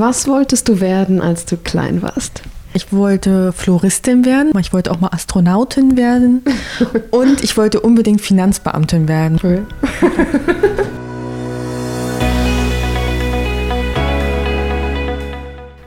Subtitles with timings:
[0.00, 2.42] Was wolltest du werden, als du klein warst?
[2.72, 6.44] Ich wollte Floristin werden, ich wollte auch mal Astronautin werden
[7.10, 9.40] und ich wollte unbedingt Finanzbeamtin werden.
[9.42, 9.66] Cool.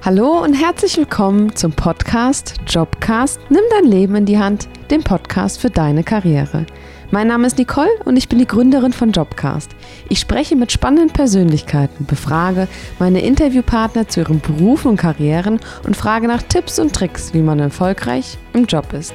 [0.04, 5.62] Hallo und herzlich willkommen zum Podcast Jobcast Nimm dein Leben in die Hand, dem Podcast
[5.62, 6.66] für deine Karriere.
[7.14, 9.72] Mein Name ist Nicole und ich bin die Gründerin von Jobcast.
[10.08, 12.70] Ich spreche mit spannenden Persönlichkeiten, befrage
[13.00, 17.60] meine Interviewpartner zu ihren Berufen und Karrieren und frage nach Tipps und Tricks, wie man
[17.60, 19.14] erfolgreich im Job ist.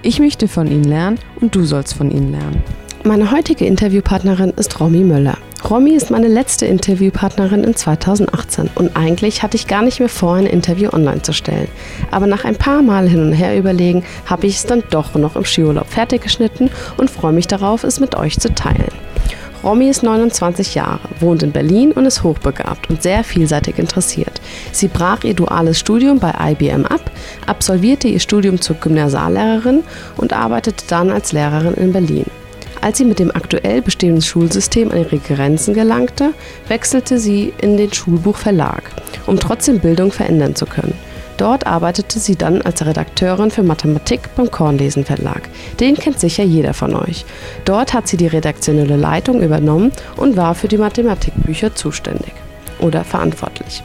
[0.00, 2.62] Ich möchte von ihnen lernen und du sollst von ihnen lernen.
[3.04, 5.36] Meine heutige Interviewpartnerin ist Romy Möller.
[5.68, 10.34] Romy ist meine letzte Interviewpartnerin in 2018 und eigentlich hatte ich gar nicht mehr vor,
[10.34, 11.68] ein Interview online zu stellen.
[12.10, 15.36] Aber nach ein paar Mal hin und her überlegen, habe ich es dann doch noch
[15.36, 18.92] im Skiurlaub fertig geschnitten und freue mich darauf, es mit euch zu teilen.
[19.62, 24.42] Romy ist 29 Jahre, wohnt in Berlin und ist hochbegabt und sehr vielseitig interessiert.
[24.70, 27.10] Sie brach ihr duales Studium bei IBM ab,
[27.46, 29.82] absolvierte ihr Studium zur Gymnasiallehrerin
[30.18, 32.26] und arbeitete dann als Lehrerin in Berlin.
[32.84, 36.34] Als sie mit dem aktuell bestehenden Schulsystem an ihre Grenzen gelangte,
[36.68, 38.82] wechselte sie in den Schulbuchverlag,
[39.26, 40.92] um trotzdem Bildung verändern zu können.
[41.38, 45.48] Dort arbeitete sie dann als Redakteurin für Mathematik beim Kornlesen Verlag.
[45.80, 47.24] Den kennt sicher jeder von euch.
[47.64, 52.34] Dort hat sie die redaktionelle Leitung übernommen und war für die Mathematikbücher zuständig
[52.80, 53.82] oder verantwortlich.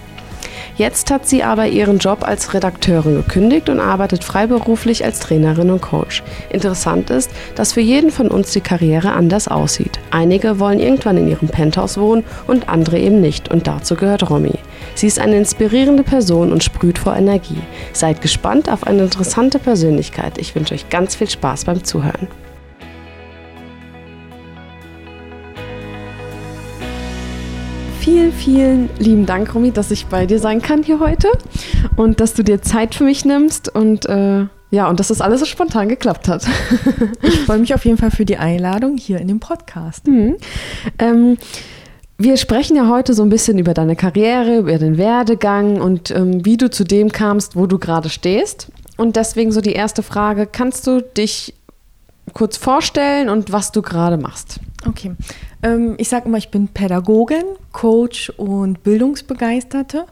[0.80, 5.82] Jetzt hat sie aber ihren Job als Redakteurin gekündigt und arbeitet freiberuflich als Trainerin und
[5.82, 6.24] Coach.
[6.52, 10.00] Interessant ist, dass für jeden von uns die Karriere anders aussieht.
[10.10, 14.58] Einige wollen irgendwann in ihrem Penthouse wohnen und andere eben nicht und dazu gehört Romy.
[14.96, 17.62] Sie ist eine inspirierende Person und sprüht vor Energie.
[17.92, 20.38] Seid gespannt auf eine interessante Persönlichkeit.
[20.38, 22.30] Ich wünsche euch ganz viel Spaß beim Zuhören.
[28.10, 31.30] Vielen, vielen lieben Dank, Romy, dass ich bei dir sein kann hier heute
[31.96, 35.42] und dass du dir Zeit für mich nimmst und äh, ja, und dass das alles
[35.42, 36.48] so spontan geklappt hat.
[37.22, 40.08] ich freue mich auf jeden Fall für die Einladung hier in dem Podcast.
[40.08, 40.38] Mhm.
[40.98, 41.38] Ähm,
[42.18, 46.44] wir sprechen ja heute so ein bisschen über deine Karriere, über den Werdegang und ähm,
[46.44, 48.70] wie du zu dem kamst, wo du gerade stehst.
[48.98, 51.54] Und deswegen so die erste Frage, kannst du dich
[52.34, 54.60] kurz vorstellen und was du gerade machst?
[54.88, 55.16] Okay.
[55.62, 60.06] Ähm, ich sage immer, ich bin Pädagogin, Coach und Bildungsbegeisterte.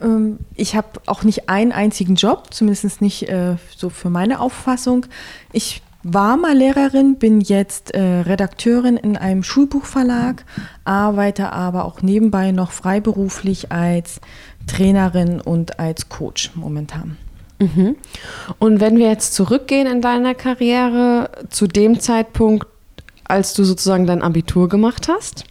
[0.00, 5.06] Ähm, ich habe auch nicht einen einzigen Job, zumindest nicht äh, so für meine Auffassung.
[5.52, 10.44] Ich war mal Lehrerin, bin jetzt äh, Redakteurin in einem Schulbuchverlag,
[10.84, 14.20] arbeite aber auch nebenbei noch freiberuflich als
[14.66, 17.16] Trainerin und als Coach momentan.
[17.58, 17.96] Mhm.
[18.58, 22.66] Und wenn wir jetzt zurückgehen in deiner Karriere zu dem Zeitpunkt,
[23.24, 25.44] als du sozusagen dein Abitur gemacht hast.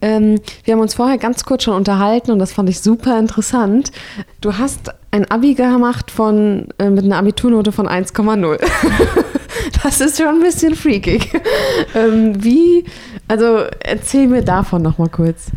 [0.00, 3.92] Ähm, wir haben uns vorher ganz kurz schon unterhalten und das fand ich super interessant.
[4.40, 8.58] Du hast ein Abi gemacht von, äh, mit einer Abiturnote von 1,0.
[9.82, 11.30] das ist schon ein bisschen freakig.
[11.94, 12.84] Ähm, wie,
[13.28, 15.50] also erzähl mir davon nochmal kurz.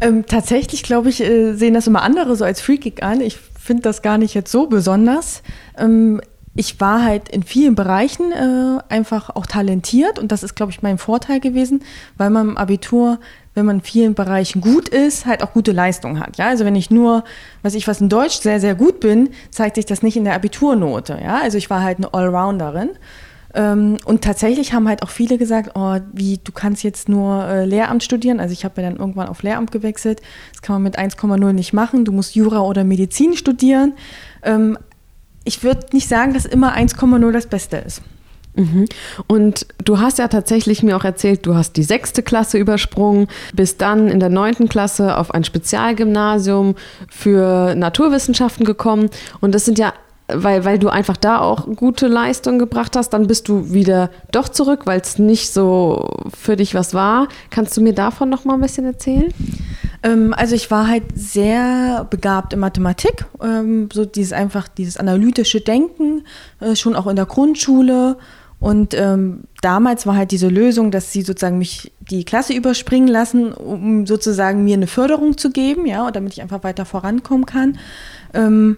[0.00, 3.20] Ähm, tatsächlich, glaube ich, äh, sehen das immer andere so als freakig an.
[3.20, 5.42] Ich finde das gar nicht jetzt so besonders.
[5.78, 6.20] Ähm,
[6.54, 10.82] ich war halt in vielen Bereichen äh, einfach auch talentiert und das ist, glaube ich,
[10.82, 11.82] mein Vorteil gewesen,
[12.18, 13.18] weil man im Abitur,
[13.54, 16.36] wenn man in vielen Bereichen gut ist, halt auch gute Leistung hat.
[16.36, 17.24] Ja, also wenn ich nur,
[17.62, 20.34] weiß ich was in Deutsch sehr, sehr gut bin, zeigt sich das nicht in der
[20.34, 21.18] Abiturnote.
[21.22, 22.90] Ja, also ich war halt eine Allrounderin.
[23.54, 27.64] Ähm, und tatsächlich haben halt auch viele gesagt, oh, wie, du kannst jetzt nur äh,
[27.64, 28.40] Lehramt studieren.
[28.40, 30.22] Also ich habe ja dann irgendwann auf Lehramt gewechselt.
[30.52, 32.04] Das kann man mit 1,0 nicht machen.
[32.04, 33.94] Du musst Jura oder Medizin studieren.
[34.42, 34.78] Ähm,
[35.44, 38.02] ich würde nicht sagen, dass immer 1,0 das Beste ist.
[38.54, 38.86] Mhm.
[39.26, 43.80] Und du hast ja tatsächlich mir auch erzählt, du hast die sechste Klasse übersprungen, bist
[43.80, 46.74] dann in der neunten Klasse auf ein Spezialgymnasium
[47.08, 49.08] für Naturwissenschaften gekommen.
[49.40, 49.94] Und das sind ja,
[50.28, 54.48] weil, weil du einfach da auch gute Leistungen gebracht hast, dann bist du wieder doch
[54.48, 57.28] zurück, weil es nicht so für dich was war.
[57.50, 59.32] Kannst du mir davon noch mal ein bisschen erzählen?
[60.02, 65.60] Ähm, also ich war halt sehr begabt in Mathematik, ähm, so dieses einfach dieses analytische
[65.60, 66.24] Denken,
[66.60, 68.16] äh, schon auch in der Grundschule.
[68.58, 73.52] Und ähm, damals war halt diese Lösung, dass sie sozusagen mich die Klasse überspringen lassen,
[73.52, 77.78] um sozusagen mir eine Förderung zu geben, ja, und damit ich einfach weiter vorankommen kann.
[78.34, 78.76] Ähm,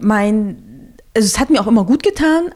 [0.00, 2.54] mein, also es hat mir auch immer gut getan,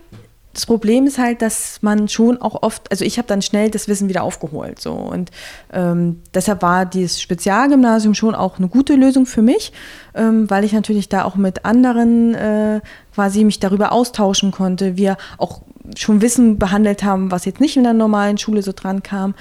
[0.59, 3.87] das Problem ist halt, dass man schon auch oft, also ich habe dann schnell das
[3.87, 4.81] Wissen wieder aufgeholt.
[4.81, 4.93] So.
[4.93, 5.31] Und
[5.73, 9.73] ähm, deshalb war dieses Spezialgymnasium schon auch eine gute Lösung für mich,
[10.17, 12.81] ähm, weil ich natürlich da auch mit anderen äh,
[13.15, 14.97] quasi mich darüber austauschen konnte.
[14.97, 15.61] Wir auch
[15.97, 19.37] schon Wissen behandelt haben, was jetzt nicht in der normalen Schule so dran kam.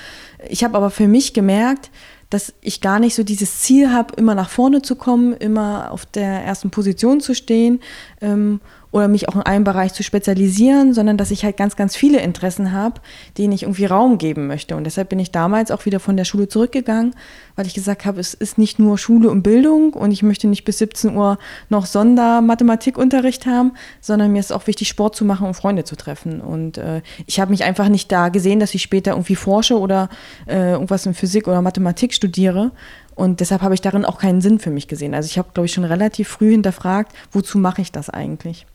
[0.48, 1.90] Ich habe aber für mich gemerkt,
[2.30, 6.06] dass ich gar nicht so dieses Ziel habe, immer nach vorne zu kommen, immer auf
[6.06, 7.80] der ersten Position zu stehen
[8.22, 8.62] ähm,
[8.92, 12.22] oder mich auch in einem Bereich zu spezialisieren, sondern dass ich halt ganz, ganz viele
[12.22, 13.02] Interessen habe,
[13.38, 14.76] denen ich irgendwie Raum geben möchte.
[14.76, 17.14] Und deshalb bin ich damals auch wieder von der Schule zurückgegangen,
[17.56, 20.64] weil ich gesagt habe, es ist nicht nur Schule und Bildung und ich möchte nicht
[20.64, 21.38] bis 17 Uhr
[21.70, 26.40] noch Sondermathematikunterricht haben, sondern mir ist auch wichtig, Sport zu machen und Freunde zu treffen.
[26.40, 30.10] Und äh, ich habe mich einfach nicht da gesehen, dass ich später irgendwie forsche oder
[30.48, 32.72] äh, irgendwas in Physik oder Mathematik studiere.
[33.16, 35.16] Und deshalb habe ich darin auch keinen Sinn für mich gesehen.
[35.16, 38.68] Also ich habe, glaube ich, schon relativ früh hinterfragt, wozu mache ich das eigentlich?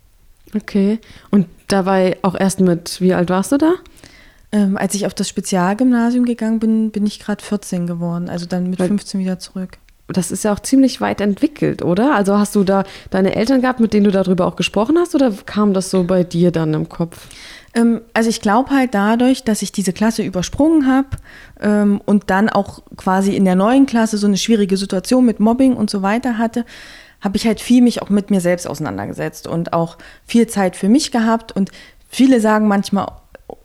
[0.54, 0.98] Okay.
[1.30, 3.74] Und dabei auch erst mit, wie alt warst du da?
[4.52, 8.68] Ähm, als ich auf das Spezialgymnasium gegangen bin, bin ich gerade 14 geworden, also dann
[8.68, 9.78] mit Weil, 15 wieder zurück.
[10.08, 12.14] Das ist ja auch ziemlich weit entwickelt, oder?
[12.14, 15.32] Also hast du da deine Eltern gehabt, mit denen du darüber auch gesprochen hast, oder
[15.46, 17.28] kam das so bei dir dann im Kopf?
[17.74, 21.08] Ähm, also ich glaube halt dadurch, dass ich diese Klasse übersprungen habe
[21.60, 25.74] ähm, und dann auch quasi in der neuen Klasse so eine schwierige Situation mit Mobbing
[25.74, 26.66] und so weiter hatte,
[27.22, 29.96] habe ich halt viel mich auch mit mir selbst auseinandergesetzt und auch
[30.26, 31.52] viel Zeit für mich gehabt.
[31.52, 31.70] Und
[32.08, 33.06] viele sagen manchmal,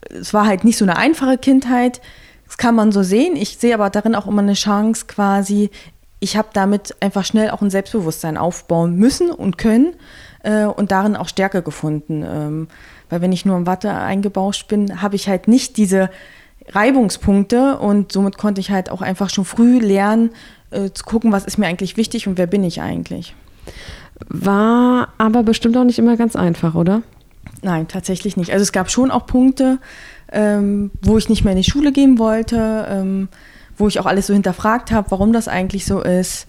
[0.10, 2.00] es war halt nicht so eine einfache Kindheit.
[2.46, 3.36] Das kann man so sehen.
[3.36, 5.72] Ich sehe aber darin auch immer eine Chance quasi.
[6.20, 9.96] Ich habe damit einfach schnell auch ein Selbstbewusstsein aufbauen müssen und können
[10.44, 12.24] äh, und darin auch Stärke gefunden.
[12.24, 12.68] Ähm,
[13.10, 16.10] weil wenn ich nur im Watte eingebauscht bin, habe ich halt nicht diese
[16.70, 20.32] Reibungspunkte und somit konnte ich halt auch einfach schon früh lernen,
[20.72, 23.34] äh, zu gucken, was ist mir eigentlich wichtig und wer bin ich eigentlich.
[24.28, 27.02] War aber bestimmt auch nicht immer ganz einfach, oder?
[27.62, 28.52] Nein, tatsächlich nicht.
[28.52, 29.80] Also es gab schon auch Punkte,
[30.32, 33.30] ähm, wo ich nicht mehr in die Schule gehen wollte, ähm,
[33.78, 36.48] wo ich auch alles so hinterfragt habe, warum das eigentlich so ist.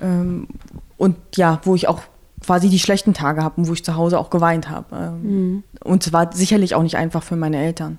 [0.00, 0.48] Ähm,
[0.96, 2.02] und ja, wo ich auch
[2.44, 4.96] quasi die schlechten Tage habe und wo ich zu Hause auch geweint habe.
[4.96, 5.62] Ähm, mhm.
[5.84, 7.98] Und es war sicherlich auch nicht einfach für meine Eltern.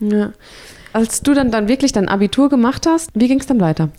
[0.00, 0.32] Ja.
[0.96, 3.90] Als du dann, dann wirklich dein Abitur gemacht hast, wie ging es dann weiter?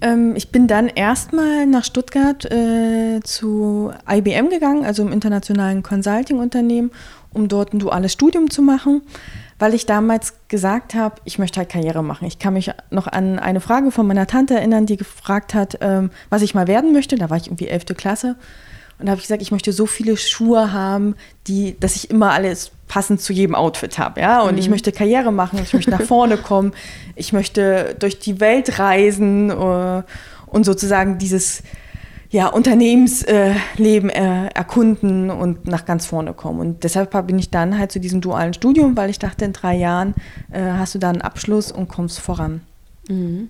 [0.00, 6.92] Ähm, ich bin dann erstmal nach Stuttgart äh, zu IBM gegangen, also im internationalen Consulting-Unternehmen,
[7.32, 9.02] um dort ein duales Studium zu machen,
[9.58, 12.28] weil ich damals gesagt habe, ich möchte halt Karriere machen.
[12.28, 16.10] Ich kann mich noch an eine Frage von meiner Tante erinnern, die gefragt hat, ähm,
[16.30, 17.16] was ich mal werden möchte.
[17.16, 17.86] Da war ich irgendwie 11.
[17.96, 18.36] Klasse.
[19.00, 21.16] Und da habe ich gesagt, ich möchte so viele Schuhe haben,
[21.48, 24.20] die, dass ich immer alles passend zu jedem Outfit habe.
[24.20, 24.42] Ja?
[24.42, 24.58] Und mhm.
[24.58, 26.72] ich möchte Karriere machen, ich möchte nach vorne kommen,
[27.14, 30.02] ich möchte durch die Welt reisen uh,
[30.46, 31.62] und sozusagen dieses
[32.28, 36.58] ja, Unternehmensleben äh, erkunden und nach ganz vorne kommen.
[36.58, 39.76] Und deshalb bin ich dann halt zu diesem dualen Studium, weil ich dachte, in drei
[39.76, 40.14] Jahren
[40.50, 42.62] äh, hast du da einen Abschluss und kommst voran.
[43.08, 43.48] Mhm.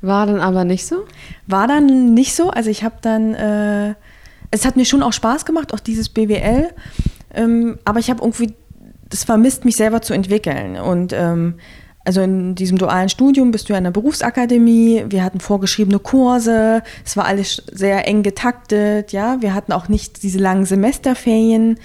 [0.00, 1.04] War dann aber nicht so?
[1.46, 2.50] War dann nicht so.
[2.50, 3.94] Also ich habe dann äh,
[4.50, 6.70] es hat mir schon auch Spaß gemacht, auch dieses BWL.
[7.34, 8.54] Ähm, aber ich habe irgendwie
[9.08, 10.76] das vermisst, mich selber zu entwickeln.
[10.76, 11.54] Und ähm,
[12.04, 16.82] also in diesem dualen Studium bist du ja in der Berufsakademie, wir hatten vorgeschriebene Kurse,
[17.04, 21.80] es war alles sehr eng getaktet, ja, wir hatten auch nicht diese langen Semesterferien.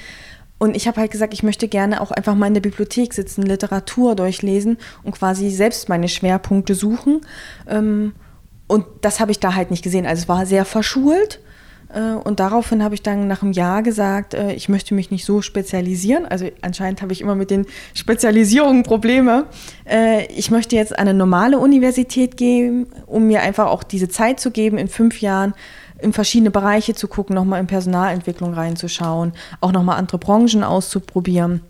[0.59, 3.41] Und ich habe halt gesagt, ich möchte gerne auch einfach mal in der Bibliothek sitzen,
[3.41, 7.21] Literatur durchlesen und quasi selbst meine Schwerpunkte suchen.
[7.67, 8.13] Ähm,
[8.67, 10.05] und das habe ich da halt nicht gesehen.
[10.05, 11.39] Also es war sehr verschult.
[11.93, 15.25] Äh, und daraufhin habe ich dann nach einem Jahr gesagt, äh, ich möchte mich nicht
[15.25, 16.25] so spezialisieren.
[16.25, 19.45] Also anscheinend habe ich immer mit den Spezialisierungen Probleme.
[19.89, 24.39] Äh, ich möchte jetzt an eine normale Universität gehen, um mir einfach auch diese Zeit
[24.39, 25.53] zu geben, in fünf Jahren
[25.99, 31.61] in verschiedene Bereiche zu gucken, nochmal in Personalentwicklung reinzuschauen, auch nochmal andere Branchen auszuprobieren.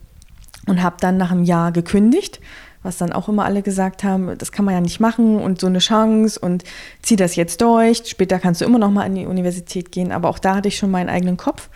[0.68, 2.40] Und habe dann nach einem Jahr gekündigt
[2.84, 5.68] was dann auch immer alle gesagt haben, das kann man ja nicht machen und so
[5.68, 6.64] eine Chance und
[7.02, 8.04] zieh das jetzt durch.
[8.06, 10.78] Später kannst du immer noch mal an die Universität gehen, aber auch da hatte ich
[10.78, 11.70] schon meinen eigenen Kopf.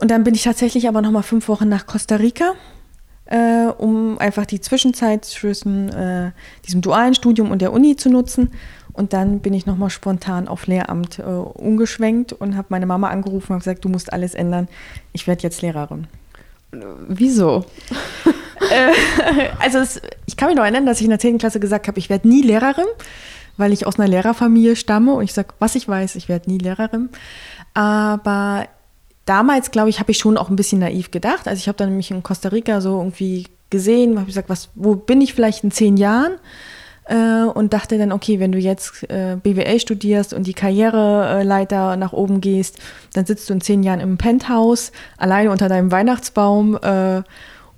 [0.00, 2.54] Und dann bin ich tatsächlich aber noch mal fünf Wochen nach Costa Rica,
[3.26, 6.32] äh, um einfach die Zwischenzeit zwischen äh,
[6.66, 8.52] diesem dualen Studium und der Uni zu nutzen.
[8.92, 13.08] Und dann bin ich noch mal spontan auf Lehramt äh, umgeschwenkt und habe meine Mama
[13.08, 14.66] angerufen und gesagt, du musst alles ändern.
[15.12, 16.08] Ich werde jetzt Lehrerin.
[16.72, 17.64] Wieso?
[18.70, 18.92] Äh,
[19.60, 21.38] also es, ich kann mich noch erinnern, dass ich in der 10.
[21.38, 22.88] Klasse gesagt habe, ich werde nie Lehrerin,
[23.56, 26.58] weil ich aus einer Lehrerfamilie stamme und ich sage, was ich weiß, ich werde nie
[26.58, 27.08] Lehrerin.
[27.72, 28.66] Aber
[29.26, 31.46] damals, glaube ich, habe ich schon auch ein bisschen naiv gedacht.
[31.46, 34.96] Also ich habe dann nämlich in Costa Rica so irgendwie gesehen, habe gesagt, was, wo
[34.96, 36.32] bin ich vielleicht in zehn Jahren?
[37.08, 42.12] Äh, und dachte dann, okay, wenn du jetzt äh, BWL studierst und die Karriereleiter nach
[42.12, 42.78] oben gehst,
[43.14, 47.22] dann sitzt du in zehn Jahren im Penthouse, alleine unter deinem Weihnachtsbaum äh,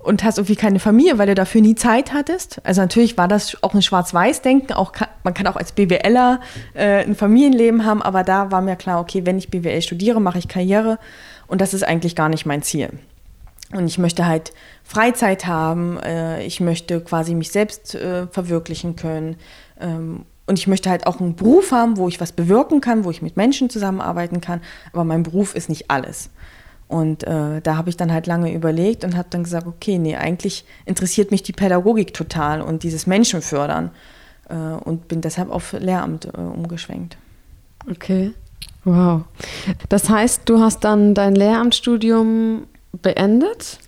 [0.00, 2.60] und hast irgendwie keine Familie, weil du dafür nie Zeit hattest.
[2.64, 4.72] Also natürlich war das auch ein Schwarz-Weiß-Denken.
[4.72, 6.40] Auch man kann auch als BWLer
[6.74, 10.38] äh, ein Familienleben haben, aber da war mir klar, okay, wenn ich BWL studiere, mache
[10.38, 10.98] ich Karriere
[11.46, 12.90] und das ist eigentlich gar nicht mein Ziel.
[13.72, 19.36] Und ich möchte halt Freizeit haben, äh, ich möchte quasi mich selbst äh, verwirklichen können.
[19.80, 23.10] Ähm, Und ich möchte halt auch einen Beruf haben, wo ich was bewirken kann, wo
[23.10, 24.60] ich mit Menschen zusammenarbeiten kann.
[24.92, 26.30] Aber mein Beruf ist nicht alles.
[26.88, 30.16] Und äh, da habe ich dann halt lange überlegt und habe dann gesagt, okay, nee,
[30.16, 33.92] eigentlich interessiert mich die Pädagogik total und dieses Menschenfördern.
[34.48, 37.16] Äh, und bin deshalb auf Lehramt äh, umgeschwenkt.
[37.88, 38.32] Okay.
[38.84, 39.22] Wow.
[39.88, 43.78] Das heißt, du hast dann dein Lehramtsstudium beendet?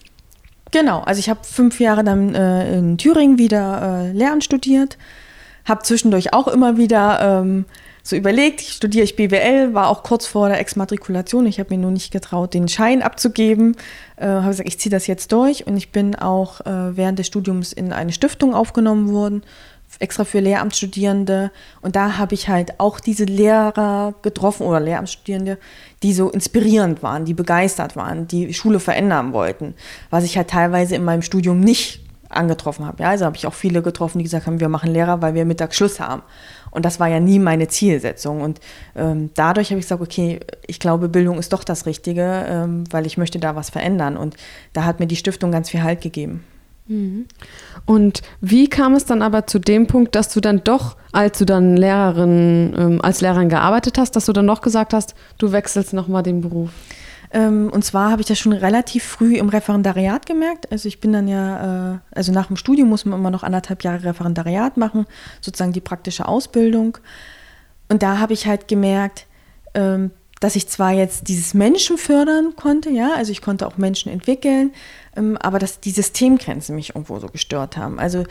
[0.71, 4.97] Genau, also ich habe fünf Jahre dann äh, in Thüringen wieder äh, Lehramt studiert,
[5.67, 7.67] habe zwischendurch auch immer wieder ähm,
[8.03, 11.47] so überlegt, studiere ich BWL, war auch kurz vor der Exmatrikulation.
[11.47, 13.77] Ich habe mir nur nicht getraut, den Schein abzugeben.
[14.17, 17.29] Äh, habe gesagt, ich ziehe das jetzt durch und ich bin auch äh, während des
[17.29, 19.43] Studiums in eine Stiftung aufgenommen worden
[19.99, 21.51] extra für Lehramtsstudierende.
[21.81, 25.59] Und da habe ich halt auch diese Lehrer getroffen oder Lehramtsstudierende,
[26.03, 29.75] die so inspirierend waren, die begeistert waren, die Schule verändern wollten,
[30.11, 33.03] was ich halt teilweise in meinem Studium nicht angetroffen habe.
[33.03, 35.45] Ja, also habe ich auch viele getroffen, die gesagt haben, wir machen Lehrer, weil wir
[35.45, 36.23] Mittag Schluss haben.
[36.71, 38.41] Und das war ja nie meine Zielsetzung.
[38.41, 38.59] Und
[38.97, 43.07] ähm, dadurch habe ich gesagt, okay, ich glaube, Bildung ist doch das Richtige, ähm, weil
[43.07, 44.17] ich möchte da was verändern.
[44.17, 44.37] Und
[44.73, 46.45] da hat mir die Stiftung ganz viel Halt gegeben.
[46.87, 47.27] Mhm.
[47.87, 51.45] Und wie kam es dann aber zu dem Punkt, dass du dann doch, als du
[51.45, 55.93] dann Lehrerin, ähm, als Lehrerin gearbeitet hast, dass du dann doch gesagt hast, du wechselst
[55.93, 56.71] nochmal den Beruf?
[57.33, 60.71] Ähm, und zwar habe ich das schon relativ früh im Referendariat gemerkt.
[60.71, 63.83] Also ich bin dann ja, äh, also nach dem Studium muss man immer noch anderthalb
[63.85, 65.07] Jahre Referendariat machen,
[65.41, 66.99] sozusagen die praktische Ausbildung.
[67.89, 69.27] Und da habe ich halt gemerkt,
[69.75, 70.11] ähm,
[70.43, 74.73] dass ich zwar jetzt dieses Menschen fördern konnte, ja, also ich konnte auch Menschen entwickeln,
[75.17, 78.01] ähm, aber dass die Systemgrenzen mich irgendwo so gestört haben.
[78.01, 78.25] Also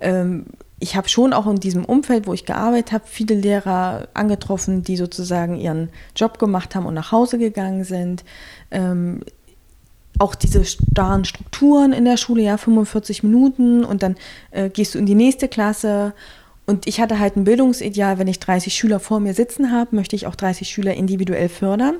[0.00, 0.46] ähm,
[0.80, 4.96] ich habe schon auch in diesem Umfeld, wo ich gearbeitet habe, viele Lehrer angetroffen, die
[4.96, 8.24] sozusagen ihren Job gemacht haben und nach Hause gegangen sind.
[8.70, 9.20] Ähm,
[10.18, 14.16] auch diese starren Strukturen in der Schule, ja, 45 Minuten und dann
[14.52, 16.14] äh, gehst du in die nächste Klasse
[16.68, 20.14] und ich hatte halt ein Bildungsideal, wenn ich 30 Schüler vor mir sitzen habe, möchte
[20.14, 21.96] ich auch 30 Schüler individuell fördern.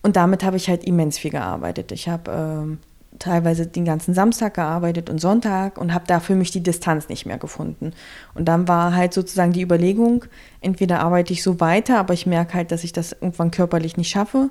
[0.00, 1.92] Und damit habe ich halt immens viel gearbeitet.
[1.92, 2.78] Ich habe ähm,
[3.18, 7.26] teilweise den ganzen Samstag gearbeitet und Sonntag und habe da für mich die Distanz nicht
[7.26, 7.92] mehr gefunden.
[8.34, 10.24] Und dann war halt sozusagen die Überlegung,
[10.62, 14.08] entweder arbeite ich so weiter, aber ich merke halt, dass ich das irgendwann körperlich nicht
[14.08, 14.48] schaffe,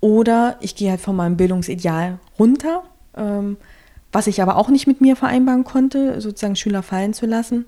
[0.00, 2.82] oder ich gehe halt von meinem Bildungsideal runter,
[3.16, 3.58] ähm,
[4.10, 7.64] was ich aber auch nicht mit mir vereinbaren konnte, sozusagen Schüler fallen zu lassen.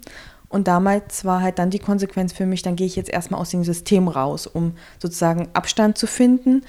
[0.49, 3.51] Und damals war halt dann die Konsequenz für mich, dann gehe ich jetzt erstmal aus
[3.51, 6.63] dem System raus, um sozusagen Abstand zu finden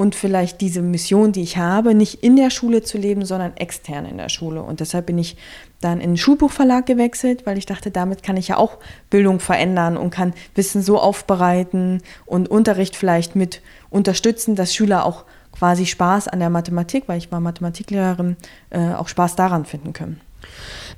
[0.00, 4.06] und vielleicht diese Mission, die ich habe, nicht in der Schule zu leben, sondern extern
[4.06, 4.62] in der Schule.
[4.62, 5.36] Und deshalb bin ich
[5.82, 8.78] dann in den Schulbuchverlag gewechselt, weil ich dachte, damit kann ich ja auch
[9.10, 13.60] Bildung verändern und kann Wissen so aufbereiten und Unterricht vielleicht mit
[13.90, 18.36] unterstützen, dass Schüler auch quasi Spaß an der Mathematik, weil ich war Mathematiklehrerin,
[18.70, 20.20] äh, auch Spaß daran finden können.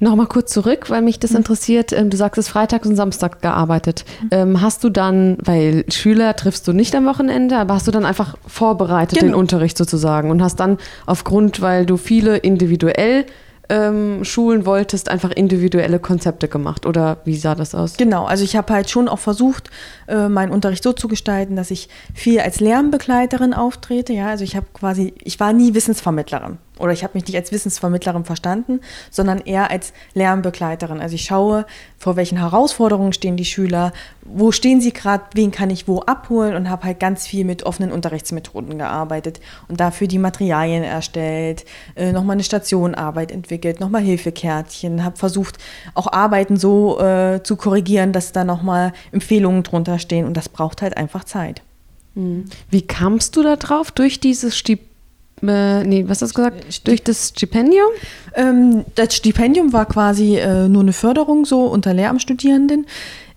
[0.00, 1.38] Nochmal kurz zurück, weil mich das mhm.
[1.38, 1.92] interessiert.
[1.92, 4.04] Ähm, du sagst, es ist Freitag und Samstag gearbeitet.
[4.30, 4.60] Mhm.
[4.60, 8.36] Hast du dann, weil Schüler triffst du nicht am Wochenende, aber hast du dann einfach
[8.46, 9.32] vorbereitet genau.
[9.32, 13.26] den Unterricht sozusagen und hast dann aufgrund, weil du viele individuell
[13.68, 17.96] ähm, schulen wolltest, einfach individuelle Konzepte gemacht oder wie sah das aus?
[17.96, 19.70] Genau, also ich habe halt schon auch versucht,
[20.08, 24.12] äh, meinen Unterricht so zu gestalten, dass ich viel als Lernbegleiterin auftrete.
[24.12, 27.52] Ja, also ich habe quasi, ich war nie Wissensvermittlerin oder ich habe mich nicht als
[27.52, 31.00] Wissensvermittlerin verstanden, sondern eher als Lernbegleiterin.
[31.00, 31.64] Also ich schaue,
[31.96, 36.56] vor welchen Herausforderungen stehen die Schüler, wo stehen sie gerade, wen kann ich wo abholen
[36.56, 42.10] und habe halt ganz viel mit offenen Unterrichtsmethoden gearbeitet und dafür die Materialien erstellt, äh,
[42.10, 45.58] nochmal eine Stationarbeit entwickelt, nochmal Hilfekärtchen, habe versucht,
[45.94, 50.82] auch Arbeiten so äh, zu korrigieren, dass da nochmal Empfehlungen drunter stehen und das braucht
[50.82, 51.62] halt einfach Zeit.
[52.14, 52.46] Hm.
[52.70, 53.92] Wie kamst du da drauf?
[53.92, 54.91] Durch dieses Stipendium?
[55.46, 56.64] Äh, nee, was hast du gesagt?
[56.64, 57.88] Äh, Durch das Stipendium?
[58.34, 62.86] Ähm, das Stipendium war quasi äh, nur eine Förderung so unter Lehramtsstudierenden.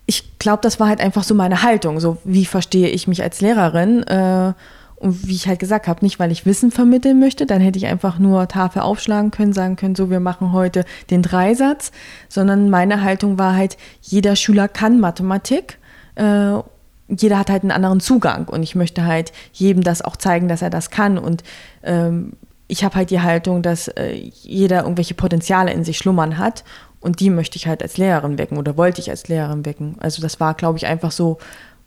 [0.05, 1.99] Ich glaube, das war halt einfach so meine Haltung.
[1.99, 4.03] So, wie verstehe ich mich als Lehrerin?
[4.03, 4.53] Äh,
[4.97, 7.85] und wie ich halt gesagt habe, nicht weil ich Wissen vermitteln möchte, dann hätte ich
[7.85, 11.91] einfach nur Tafel aufschlagen können, sagen können, so, wir machen heute den Dreisatz,
[12.29, 15.79] sondern meine Haltung war halt, jeder Schüler kann Mathematik
[16.15, 16.59] äh,
[17.07, 20.61] jeder hat halt einen anderen Zugang und ich möchte halt jedem das auch zeigen, dass
[20.61, 21.17] er das kann.
[21.17, 21.43] Und
[21.83, 22.33] ähm,
[22.67, 26.63] ich habe halt die Haltung, dass äh, jeder irgendwelche Potenziale in sich schlummern hat
[26.99, 29.95] und die möchte ich halt als Lehrerin wecken oder wollte ich als Lehrerin wecken.
[29.99, 31.37] Also das war, glaube ich, einfach so,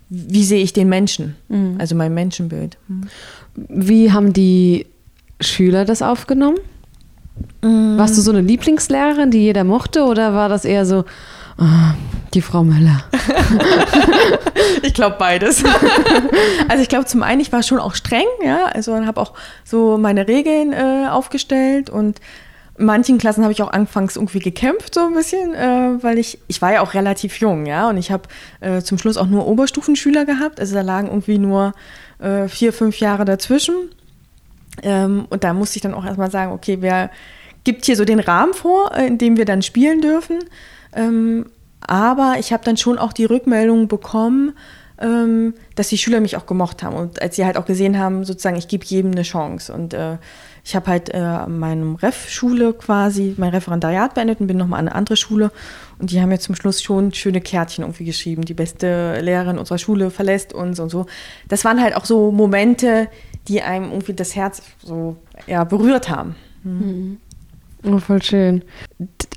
[0.09, 1.77] wie sehe ich den Menschen, mhm.
[1.79, 2.79] also mein Menschenbild.
[2.87, 3.09] Mhm.
[3.55, 4.87] Wie haben die
[5.41, 6.59] Schüler das aufgenommen?
[7.63, 7.99] Mhm.
[7.99, 11.05] Warst du so eine Lieblingslehrerin, die jeder mochte oder war das eher so,
[11.59, 11.65] oh,
[12.35, 13.05] die Frau Müller.
[14.83, 15.65] ich glaube beides.
[16.69, 19.99] also ich glaube zum einen, ich war schon auch streng, ja, also habe auch so
[19.99, 22.21] meine Regeln äh, aufgestellt und
[22.79, 26.39] In manchen Klassen habe ich auch anfangs irgendwie gekämpft, so ein bisschen, äh, weil ich,
[26.49, 28.29] ich war ja auch relativ jung, ja, und ich habe
[28.61, 31.73] äh, zum Schluss auch nur Oberstufenschüler gehabt, also da lagen irgendwie nur
[32.19, 33.75] äh, vier, fünf Jahre dazwischen.
[34.83, 37.11] Ähm, und da musste ich dann auch erstmal sagen, okay, wer
[37.65, 40.39] gibt hier so den Rahmen vor, äh, in dem wir dann spielen dürfen.
[40.95, 41.47] Ähm,
[41.81, 44.55] aber ich habe dann schon auch die Rückmeldung bekommen,
[45.01, 48.25] ähm, dass die Schüler mich auch gemocht haben und als sie halt auch gesehen haben,
[48.25, 49.73] sozusagen, ich gebe jedem eine Chance.
[49.73, 50.17] Und äh,
[50.65, 54.89] ich habe halt äh, an meinem Ref-Schule quasi mein Referendariat beendet und bin nochmal an
[54.89, 55.51] eine andere Schule.
[55.99, 58.43] Und die haben mir zum Schluss schon schöne Kärtchen irgendwie geschrieben.
[58.43, 61.07] Die beste Lehrerin unserer Schule verlässt uns und so.
[61.49, 63.09] Das waren halt auch so Momente,
[63.47, 65.17] die einem irgendwie das Herz so
[65.47, 66.35] ja, berührt haben.
[66.65, 67.19] Mhm.
[67.85, 68.63] Oh, voll schön.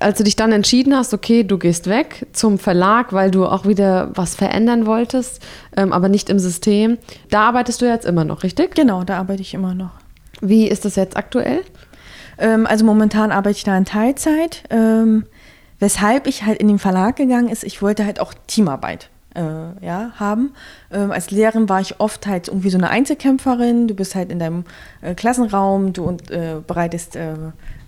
[0.01, 3.65] Als du dich dann entschieden hast, okay, du gehst weg zum Verlag, weil du auch
[3.65, 5.41] wieder was verändern wolltest,
[5.77, 6.98] ähm, aber nicht im System,
[7.29, 8.74] da arbeitest du jetzt immer noch, richtig?
[8.75, 9.91] Genau, da arbeite ich immer noch.
[10.41, 11.62] Wie ist das jetzt aktuell?
[12.39, 14.63] Ähm, also momentan arbeite ich da in Teilzeit.
[14.70, 15.25] Ähm,
[15.79, 20.12] weshalb ich halt in den Verlag gegangen ist, ich wollte halt auch Teamarbeit äh, ja,
[20.15, 20.53] haben.
[20.91, 23.88] Ähm, als Lehrerin war ich oft halt irgendwie so eine Einzelkämpferin.
[23.88, 24.65] Du bist halt in deinem
[25.01, 27.36] äh, Klassenraum, du äh, bereitest äh,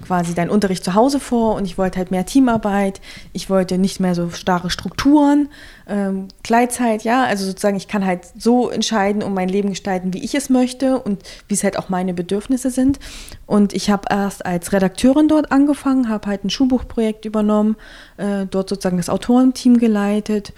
[0.03, 3.01] quasi deinen Unterricht zu Hause vor und ich wollte halt mehr Teamarbeit.
[3.31, 5.49] Ich wollte nicht mehr so starre Strukturen,
[5.87, 10.23] ähm, Gleitzeit, ja, also sozusagen ich kann halt so entscheiden und mein Leben gestalten, wie
[10.23, 12.99] ich es möchte und wie es halt auch meine Bedürfnisse sind.
[13.45, 17.75] Und ich habe erst als Redakteurin dort angefangen, habe halt ein Schulbuchprojekt übernommen,
[18.17, 20.53] äh, dort sozusagen das Autorenteam geleitet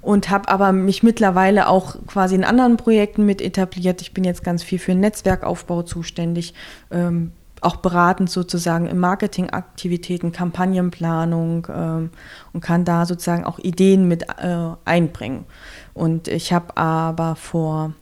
[0.00, 4.00] und habe aber mich mittlerweile auch quasi in anderen Projekten mit etabliert.
[4.00, 6.54] Ich bin jetzt ganz viel für Netzwerkaufbau zuständig,
[6.90, 12.10] ähm, auch beratend sozusagen in Marketingaktivitäten, Kampagnenplanung ähm,
[12.52, 15.44] und kann da sozusagen auch Ideen mit äh, einbringen.
[15.94, 17.92] Und ich habe aber vor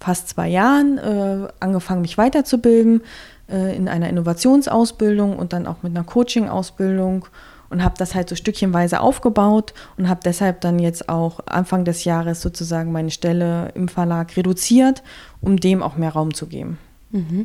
[0.00, 3.02] fast zwei Jahren äh, angefangen, mich weiterzubilden
[3.48, 7.26] äh, in einer Innovationsausbildung und dann auch mit einer Coaching-Ausbildung
[7.70, 12.04] und habe das halt so stückchenweise aufgebaut und habe deshalb dann jetzt auch Anfang des
[12.04, 15.02] Jahres sozusagen meine Stelle im Verlag reduziert,
[15.40, 16.78] um dem auch mehr Raum zu geben.
[17.12, 17.44] Mhm.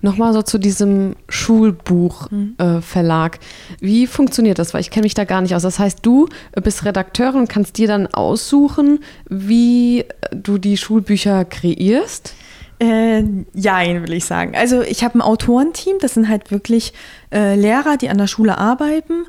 [0.00, 3.38] Nochmal so zu diesem Schulbuchverlag.
[3.40, 3.76] Mhm.
[3.80, 4.74] Äh, Wie funktioniert das?
[4.74, 5.62] Weil ich kenne mich da gar nicht aus.
[5.62, 6.28] Das heißt, du
[6.62, 12.34] bist Redakteurin und kannst dir dann aussuchen, wie du die Schulbücher kreierst?
[12.78, 14.54] Äh, jein, will ich sagen.
[14.54, 16.92] Also ich habe ein Autorenteam, das sind halt wirklich
[17.34, 19.24] äh, Lehrer, die an der Schule arbeiten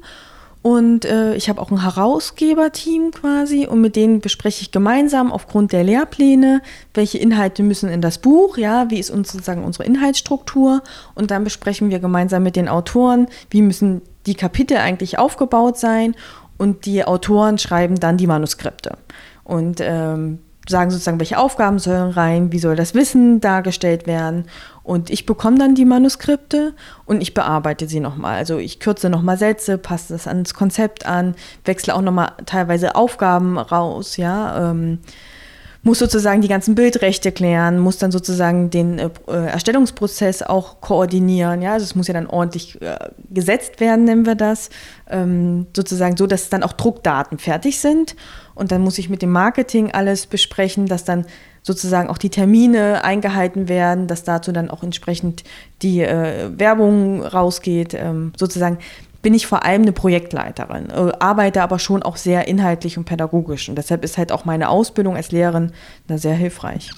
[0.61, 5.71] und äh, ich habe auch ein Herausgeberteam quasi und mit denen bespreche ich gemeinsam aufgrund
[5.71, 6.61] der Lehrpläne,
[6.93, 10.83] welche Inhalte müssen in das Buch, ja, wie ist uns sozusagen unsere Inhaltsstruktur
[11.15, 16.13] und dann besprechen wir gemeinsam mit den Autoren, wie müssen die Kapitel eigentlich aufgebaut sein
[16.57, 18.97] und die Autoren schreiben dann die Manuskripte.
[19.45, 20.39] Und ähm,
[20.69, 24.45] sagen sozusagen, welche Aufgaben sollen rein, wie soll das Wissen dargestellt werden.
[24.83, 26.73] Und ich bekomme dann die Manuskripte
[27.05, 28.37] und ich bearbeite sie nochmal.
[28.37, 33.57] Also ich kürze nochmal Sätze, passe das ans Konzept an, wechsle auch nochmal teilweise Aufgaben
[33.57, 34.71] raus, ja.
[34.71, 34.99] Ähm,
[35.89, 41.63] muss sozusagen die ganzen Bildrechte klären, muss dann sozusagen den äh, Erstellungsprozess auch koordinieren.
[41.63, 42.95] Ja, also es muss ja dann ordentlich äh,
[43.31, 44.69] gesetzt werden, nennen wir das,
[45.09, 48.15] ähm, sozusagen so, dass dann auch Druckdaten fertig sind.
[48.53, 51.25] Und dann muss ich mit dem Marketing alles besprechen, dass dann
[51.63, 55.43] sozusagen auch die Termine eingehalten werden, dass dazu dann auch entsprechend
[55.81, 57.95] die äh, Werbung rausgeht.
[57.95, 58.77] Ähm, sozusagen
[59.21, 63.69] bin ich vor allem eine Projektleiterin, äh, arbeite aber schon auch sehr inhaltlich und pädagogisch.
[63.69, 65.71] Und deshalb ist halt auch meine Ausbildung als Lehrerin
[66.07, 66.91] da sehr hilfreich.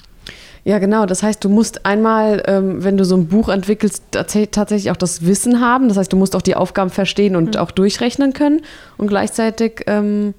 [0.64, 1.06] Ja, genau.
[1.06, 5.26] Das heißt, du musst einmal, ähm, wenn du so ein Buch entwickelst, tatsächlich auch das
[5.26, 5.88] Wissen haben.
[5.88, 7.60] Das heißt, du musst auch die Aufgaben verstehen und mhm.
[7.60, 8.60] auch durchrechnen können.
[8.96, 10.34] Und gleichzeitig ähm,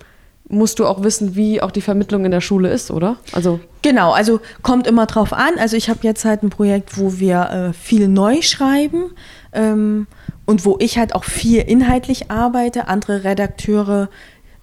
[0.47, 3.17] musst du auch wissen, wie auch die Vermittlung in der Schule ist, oder?
[3.33, 5.53] Also genau, also kommt immer drauf an.
[5.57, 9.11] Also ich habe jetzt halt ein Projekt, wo wir äh, viel neu schreiben
[9.51, 10.07] ähm,
[10.45, 12.87] und wo ich halt auch viel inhaltlich arbeite.
[12.87, 14.09] Andere Redakteure,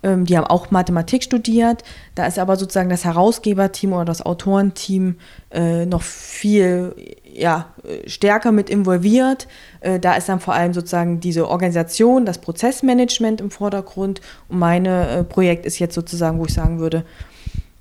[0.02, 1.84] ähm, die haben auch Mathematik studiert.
[2.14, 5.16] Da ist aber sozusagen das Herausgeberteam oder das Autorenteam
[5.50, 7.72] äh, noch viel ja,
[8.06, 9.48] stärker mit involviert.
[9.80, 14.20] Äh, da ist dann vor allem sozusagen diese Organisation, das Prozessmanagement im Vordergrund.
[14.48, 17.04] Und mein äh, Projekt ist jetzt sozusagen, wo ich sagen würde,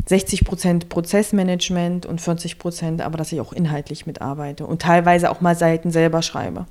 [0.06, 5.40] 60 Prozent Prozessmanagement und 40 Prozent, aber dass ich auch inhaltlich mitarbeite und teilweise auch
[5.40, 6.66] mal Seiten selber schreibe.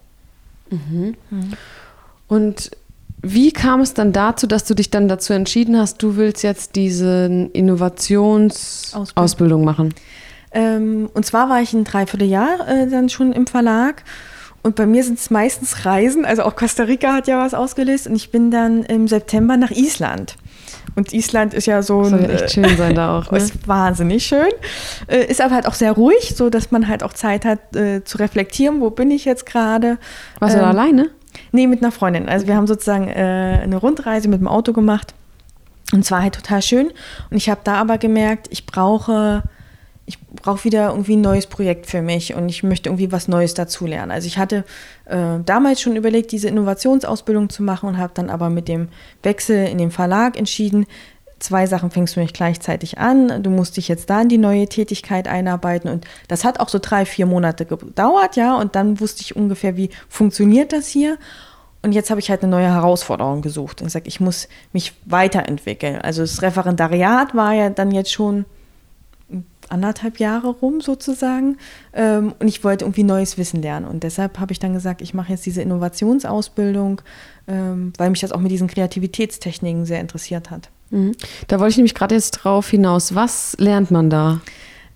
[0.70, 1.16] Mhm.
[1.30, 1.52] Mhm.
[2.28, 2.70] Und
[3.22, 6.76] wie kam es dann dazu, dass du dich dann dazu entschieden hast, du willst jetzt
[6.76, 9.94] diese Innovationsausbildung machen?
[10.52, 14.04] Ähm, und zwar war ich ein Dreivierteljahr äh, dann schon im Verlag.
[14.62, 18.06] Und bei mir sind es meistens Reisen, also auch Costa Rica hat ja was ausgelöst.
[18.06, 20.36] Und ich bin dann im September nach Island.
[20.94, 23.30] Und Island ist ja so Soll ein, echt schön sein da auch.
[23.32, 23.38] Ne?
[23.38, 24.50] Ist wahnsinnig schön.
[25.06, 28.04] Äh, ist aber halt auch sehr ruhig, so dass man halt auch Zeit hat äh,
[28.04, 29.98] zu reflektieren, wo bin ich jetzt gerade.
[30.38, 31.10] Warst ähm, du da alleine?
[31.52, 32.28] Nee, mit einer Freundin.
[32.28, 35.14] Also wir haben sozusagen äh, eine Rundreise mit dem Auto gemacht.
[35.92, 36.88] Und zwar halt total schön.
[37.30, 39.42] Und ich habe da aber gemerkt, ich brauche,
[40.08, 43.52] ich brauche wieder irgendwie ein neues Projekt für mich und ich möchte irgendwie was Neues
[43.52, 44.10] dazulernen.
[44.10, 44.64] Also ich hatte
[45.04, 48.88] äh, damals schon überlegt, diese Innovationsausbildung zu machen und habe dann aber mit dem
[49.22, 50.86] Wechsel in den Verlag entschieden,
[51.40, 53.42] zwei Sachen fängst du nicht gleichzeitig an.
[53.42, 55.90] Du musst dich jetzt da in die neue Tätigkeit einarbeiten.
[55.90, 58.56] Und das hat auch so drei, vier Monate gedauert, ja.
[58.56, 61.18] Und dann wusste ich ungefähr, wie funktioniert das hier.
[61.82, 63.82] Und jetzt habe ich halt eine neue Herausforderung gesucht.
[63.82, 66.00] Und sage, ich muss mich weiterentwickeln.
[66.00, 68.46] Also das Referendariat war ja dann jetzt schon
[69.70, 71.58] anderthalb Jahre rum sozusagen.
[71.92, 73.86] Ähm, und ich wollte irgendwie neues Wissen lernen.
[73.86, 77.00] Und deshalb habe ich dann gesagt, ich mache jetzt diese Innovationsausbildung,
[77.46, 80.70] ähm, weil mich das auch mit diesen Kreativitätstechniken sehr interessiert hat.
[80.90, 81.12] Mhm.
[81.48, 83.14] Da wollte ich nämlich gerade jetzt drauf hinaus.
[83.14, 84.40] Was lernt man da?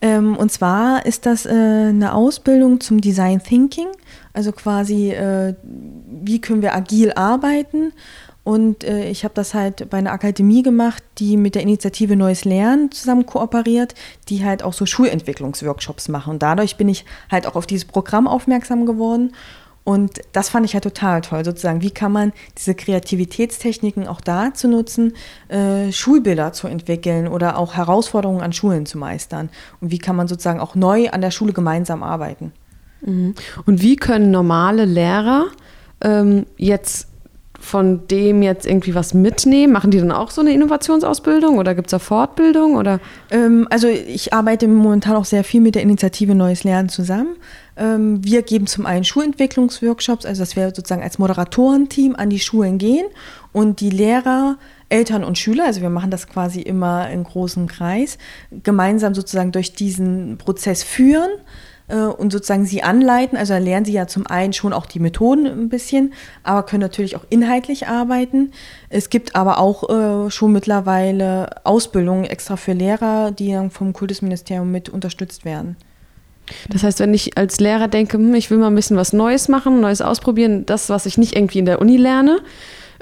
[0.01, 3.87] Ähm, und zwar ist das äh, eine Ausbildung zum Design Thinking,
[4.33, 7.93] also quasi, äh, wie können wir agil arbeiten.
[8.45, 12.45] Und äh, ich habe das halt bei einer Akademie gemacht, die mit der Initiative Neues
[12.45, 13.95] Lernen zusammen kooperiert,
[14.29, 16.35] die halt auch so Schulentwicklungsworkshops machen.
[16.35, 19.33] Und dadurch bin ich halt auch auf dieses Programm aufmerksam geworden
[19.85, 21.83] und das fand ich ja total toll, sozusagen.
[21.83, 25.15] Wie kann man diese Kreativitätstechniken auch dazu nutzen,
[25.49, 29.51] äh, Schulbilder zu entwickeln oder auch Herausforderungen an Schulen zu meistern?
[29.81, 32.53] Und wie kann man sozusagen auch neu an der Schule gemeinsam arbeiten?
[33.01, 33.35] Mhm.
[33.67, 35.47] Und wie können normale Lehrer
[36.01, 37.09] ähm, jetzt
[37.63, 39.73] von dem jetzt irgendwie was mitnehmen?
[39.73, 42.75] Machen die dann auch so eine Innovationsausbildung oder gibt es da Fortbildung?
[42.75, 42.99] Oder?
[43.31, 47.37] Ähm, also ich arbeite momentan auch sehr viel mit der Initiative Neues Lernen zusammen.
[47.77, 52.79] Ähm, wir geben zum einen Schulentwicklungsworkshops, also dass wir sozusagen als Moderatorenteam an die Schulen
[52.79, 53.07] gehen
[53.53, 58.19] und die Lehrer, Eltern und Schüler, also wir machen das quasi immer im großen Kreis,
[58.65, 61.31] gemeinsam sozusagen durch diesen Prozess führen
[61.89, 63.37] und sozusagen sie anleiten.
[63.37, 67.17] Also lernen sie ja zum einen schon auch die Methoden ein bisschen, aber können natürlich
[67.17, 68.53] auch inhaltlich arbeiten.
[68.89, 74.71] Es gibt aber auch äh, schon mittlerweile Ausbildungen extra für Lehrer, die dann vom Kultusministerium
[74.71, 75.77] mit unterstützt werden.
[76.69, 79.49] Das heißt, wenn ich als Lehrer denke, hm, ich will mal ein bisschen was Neues
[79.49, 82.41] machen, Neues ausprobieren, das, was ich nicht irgendwie in der Uni lerne,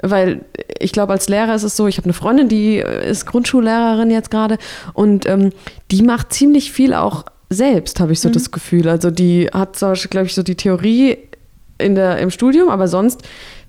[0.01, 0.45] weil
[0.79, 4.31] ich glaube, als Lehrer ist es so, ich habe eine Freundin, die ist Grundschullehrerin jetzt
[4.31, 4.57] gerade
[4.93, 5.51] und ähm,
[5.91, 8.33] die macht ziemlich viel auch selbst, habe ich so mhm.
[8.33, 8.87] das Gefühl.
[8.87, 11.17] Also die hat, glaube ich, so die Theorie
[11.77, 13.21] in der, im Studium, aber sonst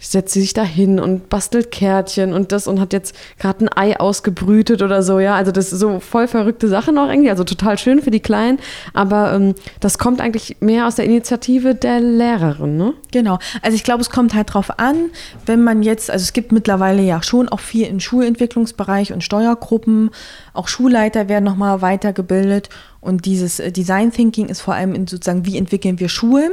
[0.02, 3.70] setzt sie sich da hin und bastelt Kärtchen und das und hat jetzt gerade ein
[3.74, 5.34] Ei ausgebrütet oder so, ja.
[5.34, 8.58] Also das ist so voll verrückte Sachen auch irgendwie, also total schön für die Kleinen,
[8.92, 12.94] aber ähm, das kommt eigentlich mehr aus der Initiative der Lehrerin, ne?
[13.12, 13.38] Genau.
[13.62, 15.10] Also ich glaube, es kommt halt drauf an,
[15.46, 20.10] wenn man jetzt, also es gibt mittlerweile ja schon auch viel im Schulentwicklungsbereich und Steuergruppen,
[20.52, 22.68] auch Schulleiter werden nochmal weitergebildet
[23.02, 26.52] und dieses äh, Design Thinking ist vor allem in sozusagen, wie entwickeln wir Schulen?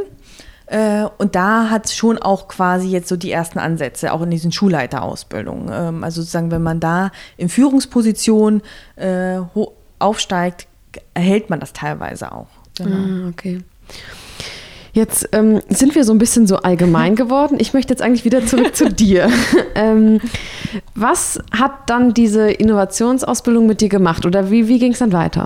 [0.69, 4.29] Äh, und da hat es schon auch quasi jetzt so die ersten Ansätze, auch in
[4.29, 5.69] diesen Schulleiterausbildungen.
[5.71, 8.61] Ähm, also sozusagen, wenn man da in Führungsposition
[8.95, 9.39] äh,
[9.97, 10.67] aufsteigt,
[11.15, 12.47] erhält man das teilweise auch.
[12.77, 12.95] Genau.
[12.95, 13.61] Ah, okay.
[14.93, 17.57] Jetzt ähm, sind wir so ein bisschen so allgemein geworden.
[17.59, 19.29] Ich möchte jetzt eigentlich wieder zurück zu dir.
[19.75, 20.21] ähm,
[20.93, 25.45] was hat dann diese Innovationsausbildung mit dir gemacht oder wie, wie ging es dann weiter?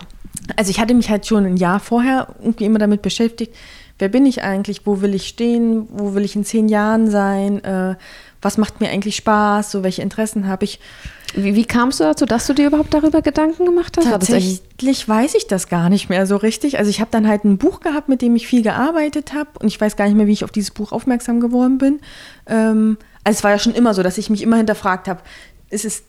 [0.58, 3.56] Also ich hatte mich halt schon ein Jahr vorher irgendwie immer damit beschäftigt,
[4.04, 7.64] wer bin ich eigentlich, wo will ich stehen, wo will ich in zehn Jahren sein,
[7.64, 7.96] äh,
[8.42, 10.82] was macht mir eigentlich Spaß, so welche Interessen habe ich.
[11.34, 14.04] Wie, wie, kamst du dazu, dass du dir überhaupt darüber Gedanken gemacht hast?
[14.04, 16.80] Tatsächlich weiß ich das gar nicht mehr so richtig.
[16.80, 19.68] Also ich habe dann halt ein Buch gehabt, mit dem ich viel gearbeitet habe und
[19.68, 22.02] ich weiß gar nicht mehr, wie ich auf dieses Buch aufmerksam geworden bin.
[22.46, 25.22] Ähm, also es war ja schon immer so, dass ich mich immer hinterfragt habe,
[25.70, 26.04] ist es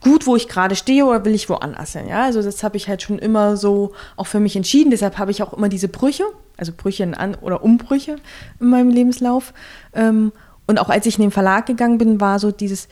[0.00, 2.08] gut, wo ich gerade stehe oder will ich woanders hin?
[2.08, 4.90] Ja, also das habe ich halt schon immer so auch für mich entschieden.
[4.90, 6.24] Deshalb habe ich auch immer diese Brüche,
[6.56, 8.16] also Brüche in oder Umbrüche
[8.60, 9.52] in meinem Lebenslauf.
[9.94, 10.32] Ähm,
[10.66, 12.88] und auch als ich in den Verlag gegangen bin, war so dieses,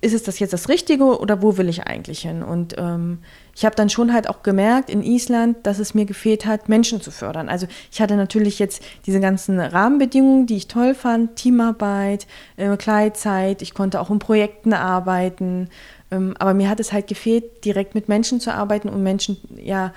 [0.00, 2.42] ist es das jetzt das Richtige oder wo will ich eigentlich hin?
[2.42, 3.18] Und ähm,
[3.54, 7.00] ich habe dann schon halt auch gemerkt in Island, dass es mir gefehlt hat, Menschen
[7.00, 7.48] zu fördern.
[7.48, 13.60] Also ich hatte natürlich jetzt diese ganzen Rahmenbedingungen, die ich toll fand, Teamarbeit, äh, Kleidzeit,
[13.60, 15.68] ich konnte auch in Projekten arbeiten,
[16.10, 19.92] aber mir hat es halt gefehlt, direkt mit Menschen zu arbeiten und Menschen ja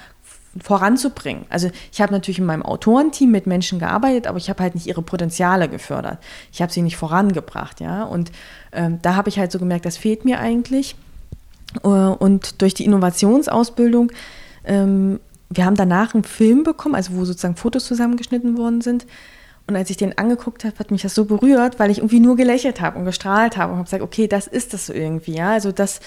[0.59, 1.45] voranzubringen.
[1.49, 4.87] Also ich habe natürlich in meinem Autorenteam mit Menschen gearbeitet, aber ich habe halt nicht
[4.87, 6.19] ihre Potenziale gefördert.
[6.51, 8.03] Ich habe sie nicht vorangebracht, ja.
[8.03, 8.31] Und
[8.73, 10.95] ähm, da habe ich halt so gemerkt, das fehlt mir eigentlich.
[11.83, 14.11] Äh, und durch die Innovationsausbildung,
[14.65, 19.05] ähm, wir haben danach einen Film bekommen, also wo sozusagen Fotos zusammengeschnitten worden sind.
[19.71, 22.35] Und als ich den angeguckt habe, hat mich das so berührt, weil ich irgendwie nur
[22.35, 25.51] gelächelt habe und gestrahlt habe und habe gesagt, okay, das ist das so irgendwie, ja.
[25.51, 25.99] Also das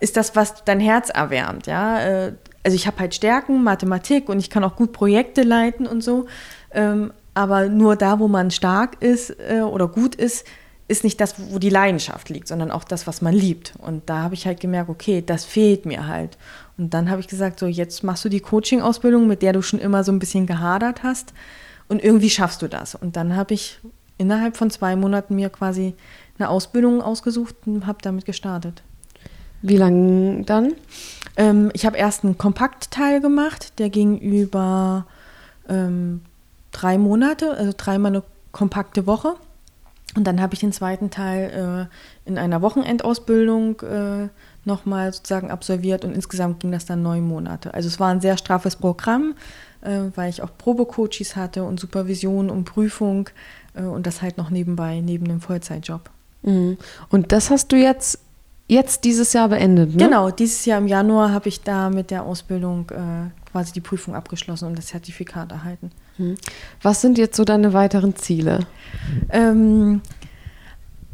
[0.00, 2.00] ist das, was dein Herz erwärmt, ja.
[2.00, 2.32] Äh,
[2.64, 6.26] also ich habe halt Stärken, Mathematik und ich kann auch gut Projekte leiten und so.
[6.72, 10.46] Ähm, Aber nur da, wo man stark ist äh, oder gut ist,
[10.88, 13.74] ist nicht das, wo die Leidenschaft liegt, sondern auch das, was man liebt.
[13.78, 16.38] Und da habe ich halt gemerkt, okay, das fehlt mir halt.
[16.78, 19.80] Und dann habe ich gesagt, so jetzt machst du die Coaching-Ausbildung, mit der du schon
[19.80, 21.34] immer so ein bisschen gehadert hast.
[21.88, 22.94] Und irgendwie schaffst du das.
[22.94, 23.78] Und dann habe ich
[24.18, 25.94] innerhalb von zwei Monaten mir quasi
[26.38, 28.82] eine Ausbildung ausgesucht und habe damit gestartet.
[29.62, 30.74] Wie lange dann?
[31.36, 35.06] Ähm, ich habe erst einen Kompaktteil gemacht, der ging über
[35.68, 36.22] ähm,
[36.72, 38.22] drei Monate, also dreimal eine
[38.52, 39.34] kompakte Woche.
[40.14, 41.88] Und dann habe ich den zweiten Teil
[42.26, 44.28] äh, in einer Wochenendausbildung äh,
[44.64, 47.74] nochmal sozusagen absolviert und insgesamt ging das dann neun Monate.
[47.74, 49.34] Also es war ein sehr straffes Programm,
[50.14, 53.30] weil ich auch Probecoaches hatte und Supervision und Prüfung
[53.74, 56.10] äh, und das halt noch nebenbei, neben dem Vollzeitjob.
[56.42, 56.78] Mhm.
[57.08, 58.18] Und das hast du jetzt,
[58.68, 60.04] jetzt dieses Jahr beendet, ne?
[60.04, 64.14] Genau, dieses Jahr im Januar habe ich da mit der Ausbildung äh, quasi die Prüfung
[64.14, 65.90] abgeschlossen und das Zertifikat erhalten.
[66.18, 66.36] Mhm.
[66.82, 68.66] Was sind jetzt so deine weiteren Ziele?
[69.30, 70.02] Ähm,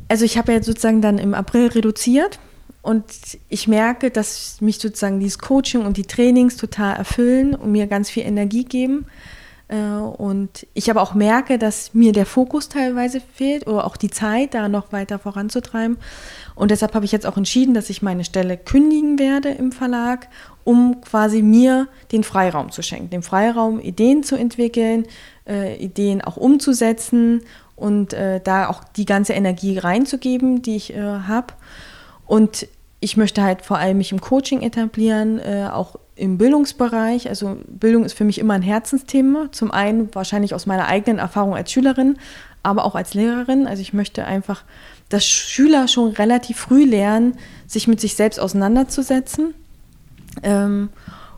[0.09, 2.39] also ich habe ja sozusagen dann im April reduziert
[2.83, 3.05] und
[3.49, 8.11] ich merke, dass mich sozusagen dieses Coaching und die Trainings total erfüllen und mir ganz
[8.11, 9.07] viel Energie geben.
[9.69, 14.11] Äh, und ich aber auch merke, dass mir der Fokus teilweise fehlt oder auch die
[14.11, 15.97] Zeit, da noch weiter voranzutreiben.
[16.57, 20.29] Und deshalb habe ich jetzt auch entschieden, dass ich meine Stelle kündigen werde im Verlag,
[20.65, 23.11] um quasi mir den Freiraum zu schenken.
[23.11, 25.07] Den Freiraum, Ideen zu entwickeln,
[25.49, 27.43] äh, Ideen auch umzusetzen
[27.77, 31.55] und äh, da auch die ganze Energie reinzugeben, die ich habe.
[32.33, 32.67] Und
[33.01, 37.29] ich möchte halt vor allem mich im Coaching etablieren, äh, auch im Bildungsbereich.
[37.29, 39.53] Also Bildung ist für mich immer ein Herzensthema.
[39.53, 42.17] Zum einen wahrscheinlich aus meiner eigenen Erfahrung als Schülerin,
[42.63, 43.67] aber auch als Lehrerin.
[43.67, 44.65] Also ich möchte einfach,
[45.11, 49.53] dass Schüler schon relativ früh lernen, sich mit sich selbst auseinanderzusetzen.
[50.43, 50.89] Ähm,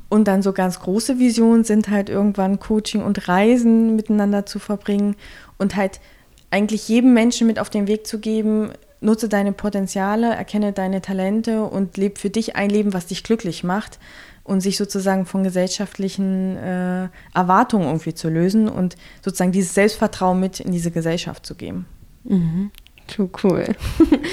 [0.08, 5.16] und dann so ganz große Visionen sind halt irgendwann Coaching und Reisen miteinander zu verbringen
[5.58, 5.98] und halt
[6.52, 8.70] eigentlich jedem Menschen mit auf den Weg zu geben,
[9.04, 13.62] nutze deine Potenziale, erkenne deine Talente und lebe für dich ein Leben, was dich glücklich
[13.62, 13.98] macht
[14.42, 20.60] und sich sozusagen von gesellschaftlichen äh, Erwartungen irgendwie zu lösen und sozusagen dieses Selbstvertrauen mit
[20.60, 21.86] in diese Gesellschaft zu geben.
[22.24, 22.70] Mhm.
[23.42, 23.66] Cool.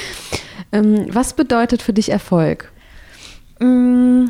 [0.72, 2.72] ähm, was bedeutet für dich Erfolg?
[3.60, 4.28] Mm,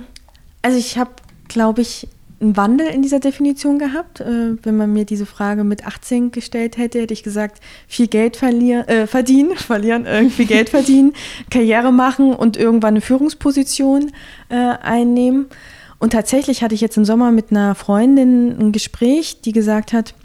[0.61, 1.11] also ich habe,
[1.47, 2.07] glaube ich,
[2.41, 4.19] einen Wandel in dieser Definition gehabt.
[4.19, 8.35] Äh, wenn man mir diese Frage mit 18 gestellt hätte, hätte ich gesagt, viel Geld
[8.37, 11.13] verlieren, äh, verdienen, verlieren, irgendwie Geld verdienen,
[11.49, 14.11] Karriere machen und irgendwann eine Führungsposition
[14.49, 15.47] äh, einnehmen.
[15.99, 20.15] Und tatsächlich hatte ich jetzt im Sommer mit einer Freundin ein Gespräch, die gesagt hat,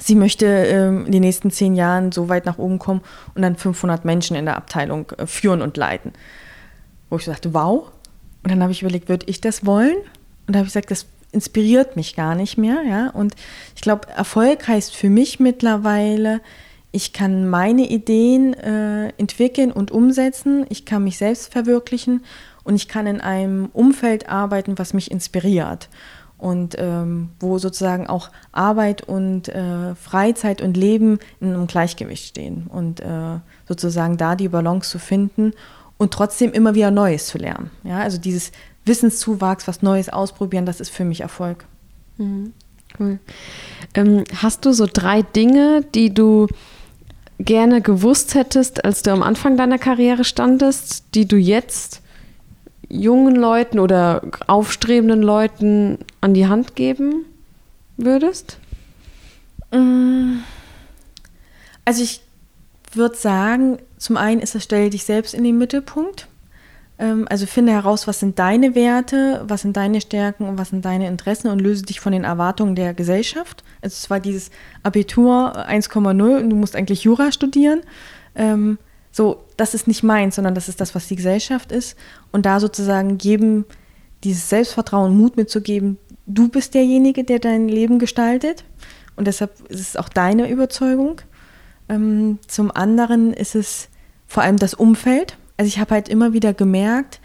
[0.00, 3.02] sie möchte ähm, in den nächsten zehn Jahren so weit nach oben kommen
[3.34, 6.12] und dann 500 Menschen in der Abteilung äh, führen und leiten.
[7.10, 7.92] Wo ich sagte, wow.
[8.42, 9.96] Und dann habe ich überlegt, würde ich das wollen?
[10.46, 12.82] Und da habe ich gesagt, das inspiriert mich gar nicht mehr.
[12.82, 13.10] Ja?
[13.10, 13.34] Und
[13.74, 16.40] ich glaube, Erfolg heißt für mich mittlerweile,
[16.92, 22.24] ich kann meine Ideen äh, entwickeln und umsetzen, ich kann mich selbst verwirklichen
[22.64, 25.90] und ich kann in einem Umfeld arbeiten, was mich inspiriert
[26.38, 32.66] und ähm, wo sozusagen auch Arbeit und äh, Freizeit und Leben in einem Gleichgewicht stehen
[32.66, 35.52] und äh, sozusagen da die Balance zu finden
[35.98, 37.70] und trotzdem immer wieder Neues zu lernen.
[37.84, 38.52] Ja, also dieses
[38.86, 41.64] Wissenszuwachs, was Neues ausprobieren, das ist für mich Erfolg.
[42.18, 42.52] Mhm.
[42.98, 43.18] Cool.
[43.94, 46.46] Ähm, hast du so drei Dinge, die du
[47.38, 52.00] gerne gewusst hättest, als du am Anfang deiner Karriere standest, die du jetzt
[52.88, 57.24] jungen Leuten oder aufstrebenden Leuten an die Hand geben
[57.96, 58.58] würdest?
[59.72, 60.38] Mm.
[61.84, 62.22] Also ich
[62.92, 66.26] würde sagen, zum einen ist das Stell dich selbst in den Mittelpunkt.
[66.98, 70.84] Ähm, also finde heraus, was sind deine Werte, was sind deine Stärken und was sind
[70.84, 73.64] deine Interessen und löse dich von den Erwartungen der Gesellschaft.
[73.82, 74.50] Also es war dieses
[74.82, 77.80] Abitur 1,0 und du musst eigentlich Jura studieren.
[78.34, 78.78] Ähm,
[79.12, 81.96] so, das ist nicht meins, sondern das ist das, was die Gesellschaft ist.
[82.32, 83.64] Und da sozusagen jedem
[84.24, 88.64] dieses Selbstvertrauen, Mut mitzugeben, du bist derjenige, der dein Leben gestaltet.
[89.14, 91.20] Und deshalb ist es auch deine Überzeugung.
[91.88, 93.88] Ähm, zum anderen ist es
[94.26, 97.20] vor allem das Umfeld also ich habe halt immer wieder gemerkt,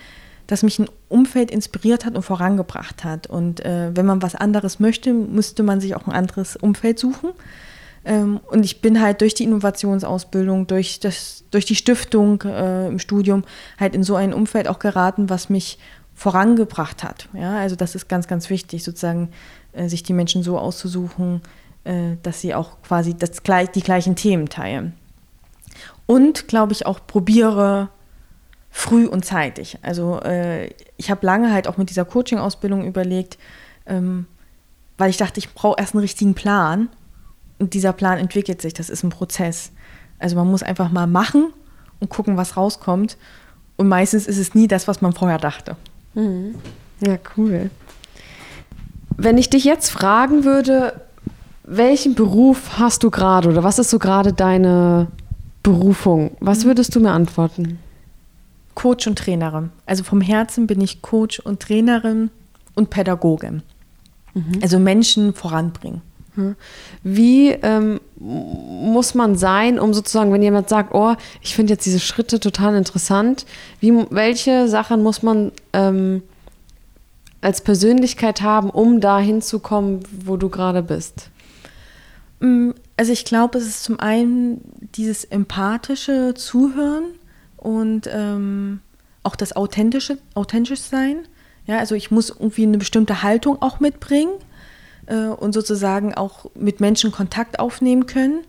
[0.47, 3.27] dass mich ein Umfeld inspiriert hat und vorangebracht hat.
[3.27, 7.31] Und äh, wenn man was anderes möchte, müsste man sich auch ein anderes Umfeld suchen.
[8.03, 12.99] Ähm, und ich bin halt durch die Innovationsausbildung, durch, das, durch die Stiftung äh, im
[12.99, 13.43] Studium
[13.79, 15.77] halt in so ein Umfeld auch geraten, was mich
[16.15, 17.29] vorangebracht hat.
[17.33, 19.29] Ja, also das ist ganz, ganz wichtig, sozusagen
[19.73, 21.41] äh, sich die Menschen so auszusuchen,
[21.83, 23.41] äh, dass sie auch quasi das,
[23.73, 24.93] die gleichen Themen teilen.
[26.05, 27.89] Und, glaube ich, auch probiere,
[28.71, 29.77] früh und zeitig.
[29.81, 33.37] Also äh, ich habe lange halt auch mit dieser Coaching-Ausbildung überlegt,
[33.85, 34.25] ähm,
[34.97, 36.89] weil ich dachte, ich brauche erst einen richtigen Plan.
[37.59, 39.71] Und dieser Plan entwickelt sich, das ist ein Prozess.
[40.17, 41.53] Also man muss einfach mal machen
[41.99, 43.17] und gucken, was rauskommt.
[43.75, 45.75] Und meistens ist es nie das, was man vorher dachte.
[46.13, 46.55] Mhm.
[47.05, 47.69] Ja, cool.
[49.17, 51.01] Wenn ich dich jetzt fragen würde,
[51.63, 55.07] welchen Beruf hast du gerade oder was ist so gerade deine
[55.61, 56.31] Berufung?
[56.39, 56.69] Was mhm.
[56.69, 57.79] würdest du mir antworten?
[58.75, 59.69] Coach und Trainerin.
[59.85, 62.29] Also vom Herzen bin ich Coach und Trainerin
[62.75, 63.63] und Pädagogin.
[64.33, 64.59] Mhm.
[64.61, 66.01] Also Menschen voranbringen.
[66.35, 66.55] Hm.
[67.03, 71.99] Wie ähm, muss man sein, um sozusagen, wenn jemand sagt, oh, ich finde jetzt diese
[71.99, 73.45] Schritte total interessant,
[73.81, 76.23] wie, welche Sachen muss man ähm,
[77.41, 81.29] als Persönlichkeit haben, um da hinzukommen, wo du gerade bist?
[82.39, 84.61] Mm, also ich glaube, es ist zum einen
[84.95, 87.03] dieses empathische Zuhören
[87.61, 88.79] und ähm,
[89.23, 91.19] auch das authentische, authentisch sein.
[91.67, 94.33] Ja, also ich muss irgendwie eine bestimmte Haltung auch mitbringen
[95.05, 98.39] äh, und sozusagen auch mit Menschen Kontakt aufnehmen können.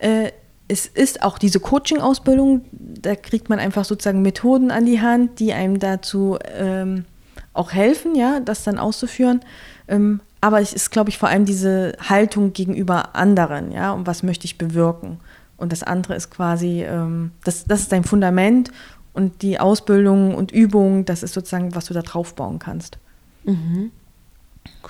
[0.00, 0.32] Äh,
[0.68, 5.52] es ist auch diese Coaching-Ausbildung, da kriegt man einfach sozusagen Methoden an die Hand, die
[5.52, 7.04] einem dazu ähm,
[7.52, 9.42] auch helfen, ja, das dann auszuführen.
[9.86, 14.24] Ähm, aber es ist, glaube ich, vor allem diese Haltung gegenüber anderen, ja, und was
[14.24, 15.20] möchte ich bewirken.
[15.56, 18.70] Und das andere ist quasi, ähm, das, das ist dein Fundament
[19.12, 22.98] und die Ausbildung und Übung, das ist sozusagen, was du da drauf bauen kannst.
[23.44, 23.90] Mhm.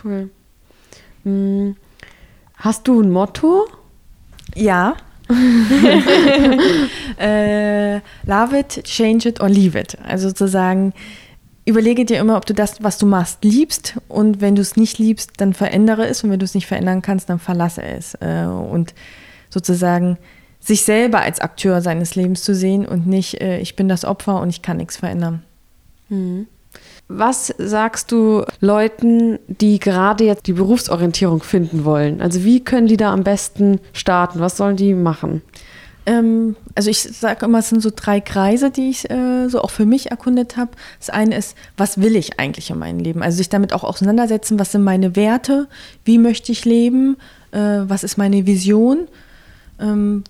[0.03, 0.31] Cool.
[1.23, 1.77] Hm.
[2.57, 3.67] Hast du ein Motto?
[4.55, 4.97] Ja.
[7.19, 9.99] äh, love it, change it or leave it.
[10.03, 10.93] Also sozusagen,
[11.65, 13.99] überlege dir immer, ob du das, was du machst, liebst.
[14.09, 16.25] Und wenn du es nicht liebst, dann verändere es.
[16.25, 18.15] Und wenn du es nicht verändern kannst, dann verlasse es.
[18.15, 18.95] Äh, und
[19.51, 20.17] sozusagen
[20.67, 24.41] sich selber als Akteur seines Lebens zu sehen und nicht, äh, ich bin das Opfer
[24.41, 25.45] und ich kann nichts verändern.
[26.09, 26.49] Mhm.
[27.09, 32.21] Was sagst du Leuten, die gerade jetzt die Berufsorientierung finden wollen?
[32.21, 34.41] Also wie können die da am besten starten?
[34.41, 35.43] Was sollen die machen?
[36.05, 39.71] Ähm, also ich sage immer, es sind so drei Kreise, die ich äh, so auch
[39.71, 40.73] für mich erkundet habe.
[40.99, 43.23] Das eine ist, was will ich eigentlich in meinem Leben?
[43.23, 45.69] Also sich damit auch auseinandersetzen, was sind meine Werte?
[46.05, 47.17] Wie möchte ich leben?
[47.53, 49.07] Äh, was ist meine Vision?
[49.81, 50.25] Ähm,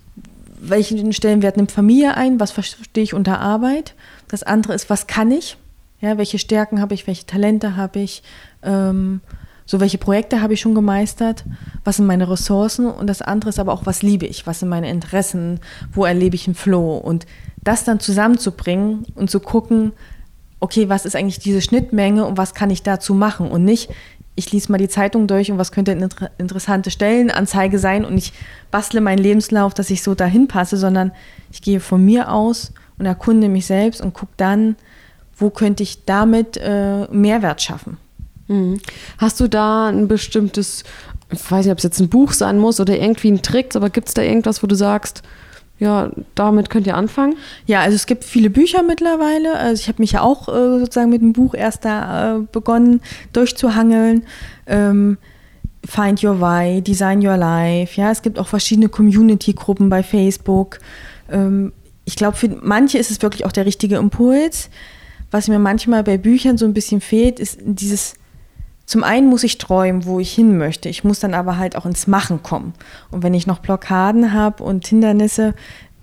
[0.61, 2.41] welchen Stellenwert nimmt Familie ein?
[2.41, 3.95] Was verstehe ich unter Arbeit?
[4.29, 5.57] Das andere ist, was kann ich?
[6.01, 8.23] Ja, welche Stärken habe ich, welche Talente habe ich,
[8.63, 9.21] ähm,
[9.65, 11.45] so welche Projekte habe ich schon gemeistert,
[11.85, 12.87] was sind meine Ressourcen?
[12.87, 15.61] Und das andere ist aber auch, was liebe ich, was sind meine Interessen,
[15.93, 16.97] wo erlebe ich einen Flow?
[16.97, 17.27] Und
[17.63, 19.93] das dann zusammenzubringen und zu gucken,
[20.61, 23.51] okay, was ist eigentlich diese Schnittmenge und was kann ich dazu machen?
[23.51, 23.91] Und nicht,
[24.37, 28.17] ich lese mal die Zeitung durch und was könnte eine inter interessante Stellenanzeige sein und
[28.17, 28.33] ich
[28.71, 31.11] bastle meinen Lebenslauf, dass ich so dahin passe, sondern
[31.51, 34.77] ich gehe von mir aus und erkunde mich selbst und gucke dann,
[35.37, 37.97] wo könnte ich damit äh, Mehrwert schaffen.
[38.49, 38.79] Mhm.
[39.19, 40.85] Hast du da ein bestimmtes,
[41.31, 43.91] ich weiß nicht, ob es jetzt ein Buch sein muss oder irgendwie ein Trick, aber
[43.91, 45.23] gibt es da irgendwas, wo du sagst,
[45.79, 47.37] ja, damit könnt ihr anfangen?
[47.67, 49.57] Ja, also es gibt viele Bücher mittlerweile.
[49.57, 53.03] Also ich habe mich ja auch äh, sozusagen mit dem Buch erst da äh, begonnen
[53.33, 54.25] durchzuhangeln.
[54.67, 55.19] Ähm,
[55.85, 58.01] Find Your Why, Design Your Life.
[58.01, 60.79] Ja, es gibt auch verschiedene Community-Gruppen bei Facebook.
[61.31, 61.73] Ähm,
[62.05, 64.71] ich glaube, für manche ist es wirklich auch der richtige Impuls.
[65.31, 68.15] Was mir manchmal bei Büchern so ein bisschen fehlt, ist dieses,
[68.87, 70.89] zum einen muss ich träumen, wo ich hin möchte.
[70.89, 72.73] Ich muss dann aber halt auch ins Machen kommen.
[73.11, 75.55] Und wenn ich noch Blockaden habe und Hindernisse,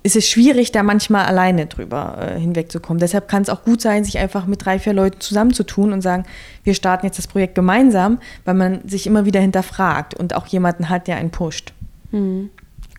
[0.03, 2.99] ist es schwierig, da manchmal alleine drüber äh, hinwegzukommen.
[2.99, 6.25] Deshalb kann es auch gut sein, sich einfach mit drei, vier Leuten zusammenzutun und sagen,
[6.65, 10.89] wir starten jetzt das Projekt gemeinsam, weil man sich immer wieder hinterfragt und auch jemanden
[10.89, 11.73] hat, der einen pusht.
[12.11, 12.49] Mhm.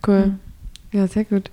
[0.05, 0.25] Cool.
[0.25, 0.39] Mhm.
[0.91, 1.51] Ja, sehr gut.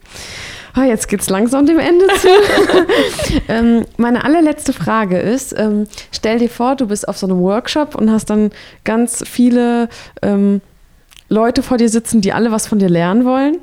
[0.77, 2.29] Oh, jetzt geht es langsam dem Ende zu.
[3.49, 7.95] ähm, meine allerletzte Frage ist, ähm, stell dir vor, du bist auf so einem Workshop
[7.95, 8.51] und hast dann
[8.85, 9.91] ganz viele
[10.23, 10.63] ähm,
[11.29, 13.59] Leute vor dir sitzen, die alle was von dir lernen wollen.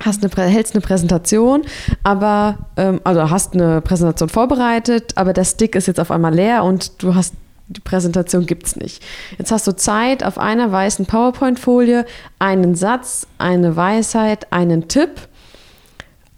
[0.00, 1.62] Hast eine, hältst eine Präsentation,
[2.02, 6.64] aber ähm, also hast eine Präsentation vorbereitet, aber der Stick ist jetzt auf einmal leer
[6.64, 7.34] und du hast
[7.68, 9.02] die Präsentation gibt es nicht.
[9.38, 12.04] Jetzt hast du Zeit, auf einer weißen PowerPoint-Folie
[12.38, 15.28] einen Satz, eine Weisheit, einen Tipp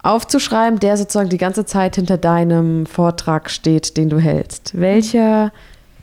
[0.07, 4.79] aufzuschreiben, der sozusagen die ganze Zeit hinter deinem Vortrag steht, den du hältst.
[4.79, 5.51] Welcher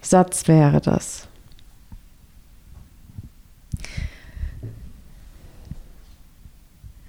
[0.02, 1.26] Satz wäre das?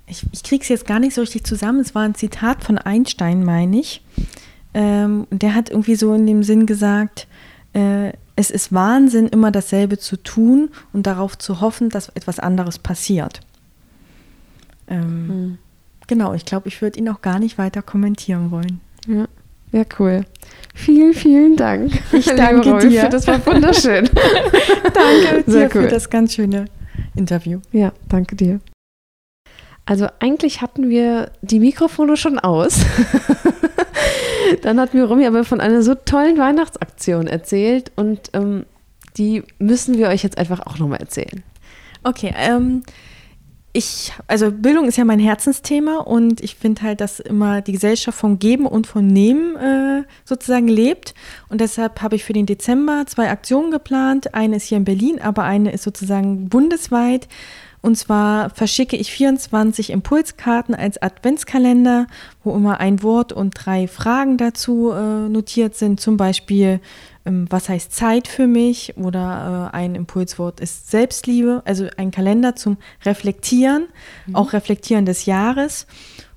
[0.07, 1.79] Ich, ich kriege es jetzt gar nicht so richtig zusammen.
[1.79, 4.01] Es war ein Zitat von Einstein, meine ich.
[4.73, 7.27] Ähm, der hat irgendwie so in dem Sinn gesagt,
[7.73, 12.79] äh, es ist Wahnsinn, immer dasselbe zu tun und darauf zu hoffen, dass etwas anderes
[12.79, 13.41] passiert.
[14.87, 15.57] Ähm, hm.
[16.07, 18.79] Genau, ich glaube, ich würde ihn auch gar nicht weiter kommentieren wollen.
[19.07, 19.27] Ja,
[19.71, 20.25] ja cool.
[20.73, 21.91] Vielen, vielen Dank.
[22.11, 23.09] Ich danke dir.
[23.09, 24.09] Das war wunderschön.
[24.93, 25.83] danke Sehr dir cool.
[25.83, 26.65] für das ganz schöne
[27.15, 27.59] Interview.
[27.71, 28.59] Ja, danke dir.
[29.85, 32.79] Also eigentlich hatten wir die Mikrofone schon aus.
[34.61, 38.65] Dann hat mir Romy aber von einer so tollen Weihnachtsaktion erzählt und ähm,
[39.17, 41.43] die müssen wir euch jetzt einfach auch nochmal erzählen.
[42.03, 42.83] Okay, ähm,
[43.75, 48.17] ich, also Bildung ist ja mein Herzensthema und ich finde halt, dass immer die Gesellschaft
[48.17, 51.13] vom Geben und von Nehmen äh, sozusagen lebt.
[51.49, 54.33] Und deshalb habe ich für den Dezember zwei Aktionen geplant.
[54.33, 57.27] Eine ist hier in Berlin, aber eine ist sozusagen bundesweit.
[57.81, 62.07] Und zwar verschicke ich 24 Impulskarten als Adventskalender,
[62.43, 65.99] wo immer ein Wort und drei Fragen dazu äh, notiert sind.
[65.99, 66.79] Zum Beispiel,
[67.25, 68.95] was heißt Zeit für mich?
[68.97, 71.63] Oder äh, ein Impulswort ist Selbstliebe.
[71.65, 73.87] Also ein Kalender zum Reflektieren,
[74.27, 74.35] mhm.
[74.35, 75.87] auch Reflektieren des Jahres.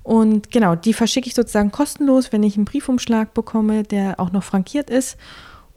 [0.01, 4.43] Und genau, die verschicke ich sozusagen kostenlos, wenn ich einen Briefumschlag bekomme, der auch noch
[4.43, 5.17] frankiert ist.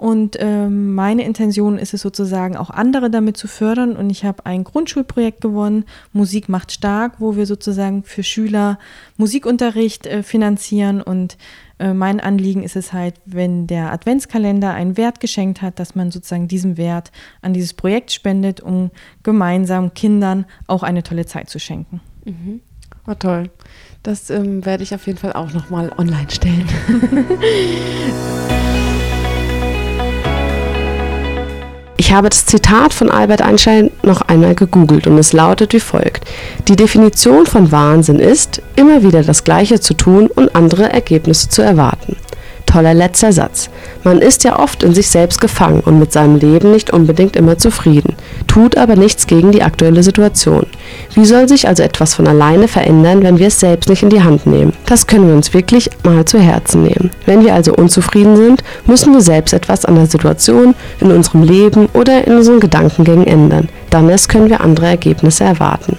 [0.02, 3.94] Und ähm, meine Intention ist es sozusagen auch andere damit zu fördern.
[3.94, 8.80] Und ich habe ein Grundschulprojekt gewonnen, Musik macht stark, wo wir sozusagen für Schüler
[9.16, 11.02] Musikunterricht äh, finanzieren.
[11.02, 11.36] Und
[11.82, 16.12] äh, mein Anliegen ist es halt, wenn der Adventskalender einen Wert geschenkt hat, dass man
[16.12, 17.10] sozusagen diesen Wert
[17.40, 18.92] an dieses Projekt spendet, um
[19.24, 22.00] gemeinsam Kindern auch eine tolle Zeit zu schenken.
[22.24, 22.60] Mhm.
[23.04, 23.50] War toll.
[24.04, 26.68] Das ähm, werde ich auf jeden Fall auch nochmal online stellen.
[32.12, 36.26] Ich habe das Zitat von Albert Einstein noch einmal gegoogelt und es lautet wie folgt.
[36.68, 41.62] Die Definition von Wahnsinn ist, immer wieder das Gleiche zu tun und andere Ergebnisse zu
[41.62, 42.16] erwarten
[42.72, 43.68] toller letzter Satz.
[44.02, 47.58] Man ist ja oft in sich selbst gefangen und mit seinem Leben nicht unbedingt immer
[47.58, 48.14] zufrieden,
[48.46, 50.66] tut aber nichts gegen die aktuelle Situation.
[51.14, 54.22] Wie soll sich also etwas von alleine verändern, wenn wir es selbst nicht in die
[54.22, 54.72] Hand nehmen?
[54.86, 57.10] Das können wir uns wirklich mal zu Herzen nehmen.
[57.26, 61.88] Wenn wir also unzufrieden sind, müssen wir selbst etwas an der Situation, in unserem Leben
[61.94, 63.68] oder in unseren Gedankengängen ändern.
[63.90, 65.98] Dann erst können wir andere Ergebnisse erwarten.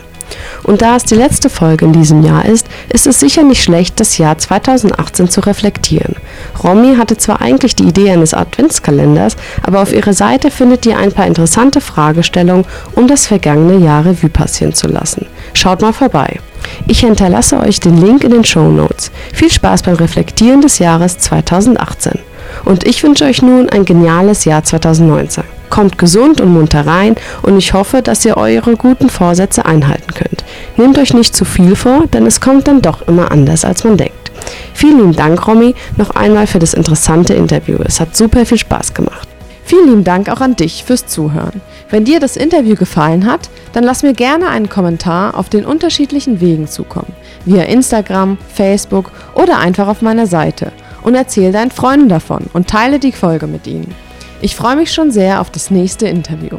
[0.64, 4.00] Und da es die letzte Folge in diesem Jahr ist, ist es sicher nicht schlecht,
[4.00, 6.16] das Jahr 2018 zu reflektieren.
[6.64, 11.12] Romy hatte zwar eigentlich die Idee eines Adventskalenders, aber auf ihrer Seite findet ihr ein
[11.12, 12.66] paar interessante Fragestellungen,
[12.96, 15.28] um das vergangene Jahr Revue passieren zu lassen.
[15.54, 16.40] Schaut mal vorbei.
[16.88, 19.12] Ich hinterlasse euch den Link in den Show Notes.
[19.34, 22.20] Viel Spaß beim Reflektieren des Jahres 2018.
[22.66, 25.44] Und ich wünsche euch nun ein geniales Jahr 2019.
[25.74, 30.44] Kommt gesund und munter rein und ich hoffe, dass ihr eure guten Vorsätze einhalten könnt.
[30.78, 33.98] Nehmt euch nicht zu viel vor, denn es kommt dann doch immer anders, als man
[33.98, 34.32] denkt.
[34.76, 37.80] Vielen lieben Dank, Romy, noch einmal für das interessante Interview.
[37.84, 39.28] Es hat super viel Spaß gemacht.
[39.66, 41.60] Vielen lieben Dank auch an dich fürs Zuhören.
[41.90, 46.40] Wenn dir das Interview gefallen hat, dann lass mir gerne einen Kommentar auf den unterschiedlichen
[46.40, 47.14] Wegen zukommen.
[47.46, 50.72] Via Instagram, Facebook oder einfach auf meiner Seite.
[51.02, 54.03] Und erzähl deinen Freunden davon und teile die Folge mit ihnen.
[54.44, 56.58] Ich freue mich schon sehr auf das nächste Interview.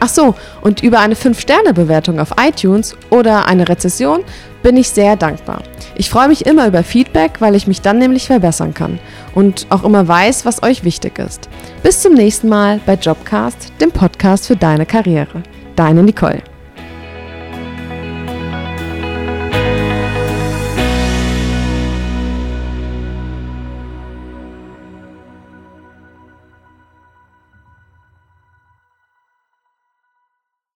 [0.00, 4.24] Ach so, und über eine 5-Sterne-Bewertung auf iTunes oder eine Rezession
[4.64, 5.62] bin ich sehr dankbar.
[5.94, 8.98] Ich freue mich immer über Feedback, weil ich mich dann nämlich verbessern kann
[9.32, 11.48] und auch immer weiß, was euch wichtig ist.
[11.84, 15.44] Bis zum nächsten Mal bei Jobcast, dem Podcast für deine Karriere.
[15.76, 16.42] Deine Nicole.